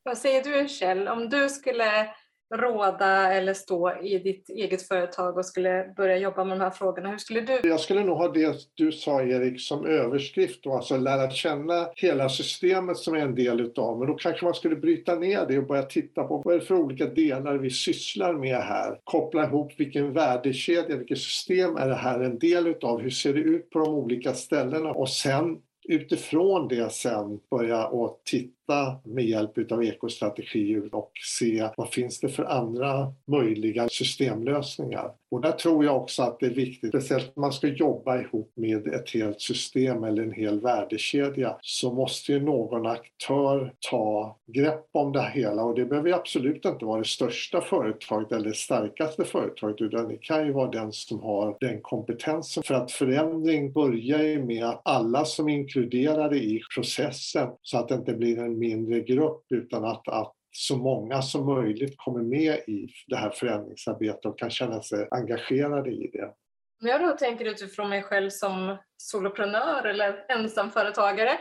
Vad 0.03 0.17
säger 0.17 0.43
du 0.43 0.69
Kjell, 0.69 1.08
om 1.08 1.29
du 1.29 1.49
skulle 1.49 2.10
råda 2.55 3.33
eller 3.33 3.53
stå 3.53 4.01
i 4.01 4.19
ditt 4.19 4.49
eget 4.49 4.88
företag 4.88 5.38
och 5.38 5.45
skulle 5.45 5.93
börja 5.97 6.17
jobba 6.17 6.43
med 6.43 6.57
de 6.57 6.63
här 6.63 6.71
frågorna? 6.71 7.09
Hur 7.09 7.17
skulle 7.17 7.41
du? 7.41 7.59
Jag 7.63 7.79
skulle 7.79 8.03
nog 8.03 8.17
ha 8.17 8.27
det 8.27 8.57
du 8.73 8.91
sa 8.91 9.21
Erik 9.21 9.62
som 9.62 9.85
överskrift 9.85 10.65
och 10.65 10.75
alltså 10.75 10.97
lära 10.97 11.29
känna 11.29 11.88
hela 11.95 12.29
systemet 12.29 12.97
som 12.97 13.13
är 13.13 13.19
en 13.19 13.35
del 13.35 13.59
utav. 13.59 13.99
Men 13.99 14.07
då 14.07 14.13
kanske 14.13 14.45
man 14.45 14.53
skulle 14.53 14.75
bryta 14.75 15.15
ner 15.15 15.45
det 15.47 15.57
och 15.57 15.67
börja 15.67 15.83
titta 15.83 16.23
på 16.23 16.41
vad 16.45 16.55
är 16.55 16.59
det 16.59 16.65
för 16.65 16.75
olika 16.75 17.05
delar 17.05 17.57
vi 17.57 17.69
sysslar 17.69 18.33
med 18.33 18.57
här? 18.57 18.99
Koppla 19.03 19.43
ihop 19.43 19.71
vilken 19.77 20.13
värdekedja, 20.13 20.95
vilket 20.95 21.17
system 21.17 21.75
är 21.75 21.88
det 21.89 21.95
här 21.95 22.19
en 22.19 22.39
del 22.39 22.67
utav? 22.67 23.01
Hur 23.01 23.09
ser 23.09 23.33
det 23.33 23.39
ut 23.39 23.69
på 23.69 23.79
de 23.79 23.93
olika 23.93 24.33
ställena? 24.33 24.91
Och 24.91 25.09
sen 25.09 25.57
utifrån 25.89 26.67
det 26.67 26.91
sen 26.91 27.39
börja 27.51 27.88
och 27.88 28.21
titta 28.25 28.59
titta 28.69 28.95
med 29.03 29.25
hjälp 29.25 29.71
av 29.71 29.84
ekostrategier 29.84 30.95
och 30.95 31.12
se 31.38 31.69
vad 31.77 31.89
finns 31.89 32.19
det 32.19 32.29
för 32.29 32.43
andra 32.43 33.13
möjliga 33.27 33.89
systemlösningar. 33.89 35.12
Och 35.32 35.41
där 35.41 35.51
tror 35.51 35.86
jag 35.86 35.97
också 35.97 36.23
att 36.23 36.39
det 36.39 36.45
är 36.45 36.53
viktigt, 36.53 36.89
speciellt 36.89 37.32
om 37.36 37.41
man 37.41 37.51
ska 37.51 37.67
jobba 37.67 38.21
ihop 38.21 38.51
med 38.55 38.88
ett 38.88 39.10
helt 39.10 39.41
system 39.41 40.03
eller 40.03 40.23
en 40.23 40.34
hel 40.34 40.60
värdekedja, 40.62 41.55
så 41.62 41.93
måste 41.93 42.32
ju 42.32 42.39
någon 42.39 42.86
aktör 42.86 43.73
ta 43.89 44.38
grepp 44.47 44.86
om 44.91 45.12
det 45.12 45.32
hela 45.34 45.63
och 45.63 45.75
det 45.75 45.86
behöver 45.86 46.13
absolut 46.13 46.65
inte 46.65 46.86
vara 46.86 46.99
det 46.99 47.08
största 47.08 47.62
företaget 47.62 48.32
eller 48.32 48.49
det 48.49 48.55
starkaste 48.55 49.23
företaget 49.23 49.82
utan 49.82 50.08
det 50.08 50.17
kan 50.17 50.45
ju 50.45 50.53
vara 50.53 50.71
den 50.71 50.91
som 50.91 51.19
har 51.19 51.58
den 51.60 51.82
kompetensen. 51.82 52.63
För 52.63 52.75
att 52.75 52.91
förändring 52.91 53.71
börjar 53.71 54.19
ju 54.19 54.45
med 54.45 54.65
att 54.65 54.82
alla 54.86 55.25
som 55.25 55.49
är 55.49 55.53
inkluderade 55.53 56.38
i 56.38 56.62
processen 56.75 57.47
så 57.62 57.77
att 57.77 57.88
det 57.88 57.95
inte 57.95 58.13
blir 58.13 58.39
en 58.39 58.59
mindre 58.60 59.00
grupp 59.00 59.45
utan 59.50 59.86
att, 59.86 60.08
att 60.08 60.34
så 60.52 60.78
många 60.78 61.22
som 61.22 61.45
möjligt 61.45 61.98
kommer 61.98 62.22
med 62.22 62.56
i 62.67 62.88
det 63.08 63.15
här 63.15 63.30
förändringsarbetet 63.30 64.26
och 64.26 64.39
kan 64.39 64.50
känna 64.50 64.82
sig 64.82 65.08
engagerade 65.12 65.91
i 65.91 66.10
det. 66.13 66.34
Om 66.82 66.88
jag 66.88 67.02
då 67.02 67.12
tänker 67.12 67.45
utifrån 67.45 67.89
mig 67.89 68.04
själv 68.04 68.30
som 68.30 68.78
soloprenör 68.98 69.86
eller 69.86 70.26
ensamföretagare 70.30 71.32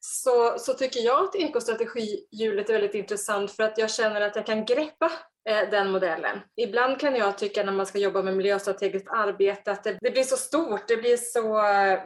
så, 0.00 0.58
så 0.58 0.74
tycker 0.74 1.00
jag 1.00 1.24
att 1.24 1.36
ekostrategihjulet 1.36 2.68
är 2.68 2.72
väldigt 2.72 2.94
intressant 2.94 3.50
för 3.50 3.62
att 3.62 3.78
jag 3.78 3.90
känner 3.90 4.20
att 4.20 4.36
jag 4.36 4.46
kan 4.46 4.64
greppa 4.64 5.12
Eh, 5.48 5.70
den 5.70 5.90
modellen. 5.90 6.40
Ibland 6.56 7.00
kan 7.00 7.16
jag 7.16 7.38
tycka 7.38 7.62
när 7.62 7.72
man 7.72 7.86
ska 7.86 7.98
jobba 7.98 8.22
med 8.22 8.36
miljöstrategiskt 8.36 9.08
arbete 9.10 9.72
att 9.72 9.84
det, 9.84 9.98
det, 10.00 10.10
blir 10.10 10.22
så 10.22 10.36
stort, 10.36 10.88
det 10.88 10.96
blir 10.96 11.16
så 11.16 11.62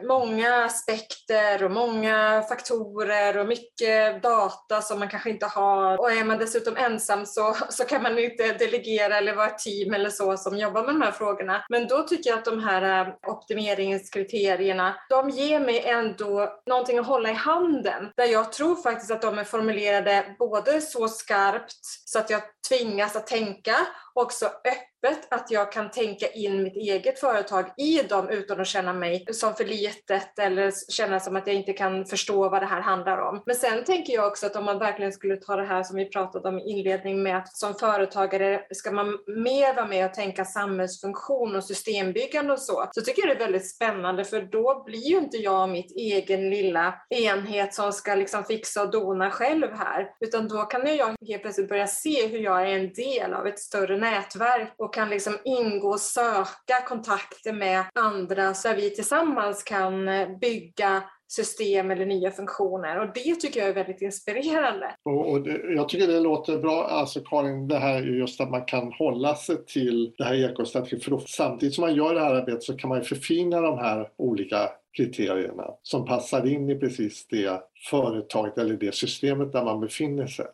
många 0.07 0.65
aspekter 0.65 1.63
och 1.63 1.71
många 1.71 2.43
faktorer 2.49 3.37
och 3.37 3.47
mycket 3.47 4.23
data 4.23 4.81
som 4.81 4.99
man 4.99 5.09
kanske 5.09 5.29
inte 5.29 5.45
har. 5.45 5.99
Och 5.99 6.11
är 6.11 6.23
man 6.23 6.37
dessutom 6.37 6.77
ensam 6.77 7.25
så, 7.25 7.55
så 7.69 7.83
kan 7.83 8.03
man 8.03 8.19
inte 8.19 8.53
delegera 8.53 9.17
eller 9.17 9.35
vara 9.35 9.47
ett 9.47 9.59
team 9.59 9.93
eller 9.93 10.09
så 10.09 10.37
som 10.37 10.57
jobbar 10.57 10.83
med 10.83 10.95
de 10.95 11.01
här 11.01 11.11
frågorna. 11.11 11.65
Men 11.69 11.87
då 11.87 12.03
tycker 12.03 12.29
jag 12.29 12.39
att 12.39 12.45
de 12.45 12.59
här 12.59 13.07
eh, 13.07 13.13
optimeringskriterierna, 13.27 14.95
de 15.09 15.29
ger 15.29 15.59
mig 15.59 15.79
ändå 15.79 16.61
någonting 16.67 16.97
att 16.99 17.07
hålla 17.07 17.29
i 17.29 17.33
handen. 17.33 18.11
Där 18.17 18.25
jag 18.25 18.51
tror 18.51 18.75
faktiskt 18.75 19.11
att 19.11 19.21
de 19.21 19.37
är 19.37 19.43
formulerade 19.43 20.35
både 20.39 20.81
så 20.81 21.07
skarpt 21.07 21.85
så 22.05 22.19
att 22.19 22.29
jag 22.29 22.41
tvingas 22.69 23.15
att 23.15 23.22
tänka 23.27 23.75
också 24.13 24.45
öppet 24.45 24.92
öppet, 25.03 25.27
att 25.33 25.51
jag 25.51 25.71
kan 25.71 25.91
tänka 25.91 26.27
in 26.27 26.63
mitt 26.63 26.75
eget 26.75 27.19
företag 27.19 27.65
i 27.77 28.01
dem 28.01 28.29
utan 28.29 28.61
att 28.61 28.67
känna 28.67 28.93
mig 28.93 29.25
som 29.31 29.53
för 29.53 29.65
litet 29.65 30.39
eller 30.39 30.91
känna 30.91 31.19
som 31.19 31.35
att 31.35 31.47
jag 31.47 31.55
inte 31.55 31.73
kan 31.73 32.05
förstå 32.05 32.49
vad 32.49 32.61
det 32.61 32.65
här 32.65 32.81
handlar 32.81 33.17
om. 33.17 33.43
Men 33.45 33.55
sen 33.55 33.83
tänker 33.83 34.13
jag 34.13 34.27
också 34.27 34.45
att 34.45 34.55
om 34.55 34.65
man 34.65 34.79
verkligen 34.79 35.11
skulle 35.11 35.37
ta 35.37 35.55
det 35.55 35.65
här 35.65 35.83
som 35.83 35.95
vi 35.95 36.09
pratade 36.09 36.49
om 36.49 36.59
i 36.59 36.71
inledning 36.71 37.23
med 37.23 37.37
att 37.37 37.55
som 37.55 37.73
företagare 37.73 38.61
ska 38.71 38.91
man 38.91 39.07
mer 39.27 39.75
vara 39.75 39.87
med 39.87 40.05
och 40.05 40.13
tänka 40.13 40.45
samhällsfunktion 40.45 41.55
och 41.55 41.63
systembyggande 41.63 42.53
och 42.53 42.59
så, 42.59 42.89
så 42.91 43.01
tycker 43.01 43.27
jag 43.27 43.37
det 43.37 43.43
är 43.43 43.45
väldigt 43.45 43.69
spännande 43.69 44.25
för 44.25 44.41
då 44.41 44.83
blir 44.85 45.09
ju 45.09 45.17
inte 45.17 45.37
jag 45.37 45.69
mitt 45.69 45.91
egen 45.95 46.49
lilla 46.49 46.93
enhet 47.09 47.73
som 47.73 47.91
ska 47.91 48.15
liksom 48.15 48.43
fixa 48.43 48.81
och 48.81 48.91
dona 48.91 49.31
själv 49.31 49.67
här, 49.71 50.09
utan 50.19 50.47
då 50.47 50.61
kan 50.61 50.97
jag 50.97 51.15
helt 51.27 51.41
plötsligt 51.41 51.69
börja 51.69 51.87
se 51.87 52.27
hur 52.27 52.39
jag 52.39 52.61
är 52.61 52.75
en 52.75 52.93
del 52.93 53.33
av 53.33 53.47
ett 53.47 53.59
större 53.59 53.97
nätverk 53.97 54.73
och 54.93 54.95
kan 54.95 55.09
liksom 55.09 55.33
ingå 55.45 55.87
och 55.87 55.99
söka 55.99 56.81
kontakter 56.87 57.53
med 57.53 57.85
andra 57.95 58.53
så 58.53 58.69
att 58.69 58.77
vi 58.77 58.89
tillsammans 58.89 59.63
kan 59.63 60.07
eh, 60.07 60.37
bygga 60.37 61.03
system 61.27 61.91
eller 61.91 62.05
nya 62.05 62.31
funktioner 62.31 62.99
och 62.99 63.07
det 63.13 63.35
tycker 63.35 63.59
jag 63.59 63.69
är 63.69 63.73
väldigt 63.73 64.01
inspirerande. 64.01 64.95
Och, 65.05 65.31
och 65.31 65.41
det, 65.41 65.73
jag 65.75 65.89
tycker 65.89 66.07
det 66.07 66.19
låter 66.19 66.57
bra, 66.57 66.83
alltså 66.83 67.19
Karin, 67.19 67.67
det 67.67 67.79
här 67.79 68.01
just 68.01 68.41
att 68.41 68.51
man 68.51 68.65
kan 68.65 68.91
hålla 68.93 69.35
sig 69.35 69.65
till 69.65 70.13
det 70.17 70.23
här 70.23 70.51
ekostrategin 70.51 70.99
för 70.99 71.11
då, 71.11 71.19
samtidigt 71.19 71.75
som 71.75 71.81
man 71.81 71.95
gör 71.95 72.13
det 72.13 72.19
här 72.19 72.35
arbetet 72.35 72.63
så 72.63 72.77
kan 72.77 72.89
man 72.89 73.03
förfina 73.03 73.61
de 73.61 73.77
här 73.77 74.09
olika 74.17 74.69
kriterierna 74.97 75.65
som 75.81 76.05
passar 76.05 76.47
in 76.47 76.69
i 76.69 76.75
precis 76.75 77.27
det 77.27 77.61
företaget 77.89 78.57
eller 78.57 78.73
det 78.73 78.95
systemet 78.95 79.51
där 79.51 79.63
man 79.63 79.79
befinner 79.79 80.27
sig. 80.27 80.45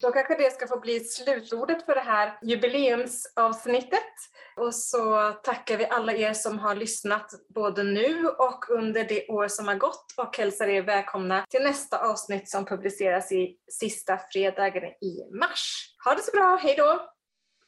Då 0.00 0.12
kanske 0.12 0.34
det 0.34 0.52
ska 0.52 0.66
få 0.66 0.80
bli 0.80 1.00
slutordet 1.00 1.84
för 1.84 1.94
det 1.94 2.00
här 2.00 2.38
jubileumsavsnittet. 2.42 4.12
Och 4.56 4.74
så 4.74 5.32
tackar 5.32 5.76
vi 5.76 5.86
alla 5.86 6.12
er 6.12 6.32
som 6.32 6.58
har 6.58 6.74
lyssnat 6.74 7.30
både 7.54 7.82
nu 7.82 8.26
och 8.26 8.64
under 8.70 9.04
det 9.04 9.28
år 9.28 9.48
som 9.48 9.68
har 9.68 9.74
gått 9.74 10.04
och 10.16 10.36
hälsar 10.36 10.68
er 10.68 10.82
välkomna 10.82 11.44
till 11.48 11.62
nästa 11.62 11.98
avsnitt 12.10 12.48
som 12.50 12.64
publiceras 12.64 13.32
i 13.32 13.56
sista 13.72 14.18
fredagen 14.32 14.84
i 14.84 15.38
mars. 15.40 15.94
Ha 16.04 16.14
det 16.14 16.22
så 16.22 16.30
bra, 16.30 16.58
hej 16.62 16.74
då! 16.76 17.00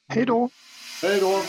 Hej 0.09 0.25
då! 0.25 0.49
Hej 1.03 1.21
då! 1.21 1.41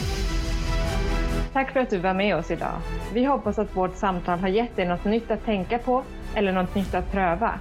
Tack 1.54 1.74
för 1.74 1.80
att 1.80 1.89
du 1.89 1.98
var 1.98 2.13
med 2.13 2.36
oss 2.36 2.52
idag. 2.52 2.82
Vi 3.13 3.24
hoppas 3.24 3.60
att 3.60 3.76
vårt 3.76 3.96
samtal 3.96 4.39
har 4.39 4.48
gett 4.48 4.76
dig 4.76 4.86
något 4.86 5.06
nytt 5.06 5.32
att 5.32 5.46
tänka 5.46 5.80
på 5.80 6.04
eller 6.36 6.52
något 6.52 6.76
nytt 6.76 6.94
att 6.94 7.12
pröva. 7.12 7.60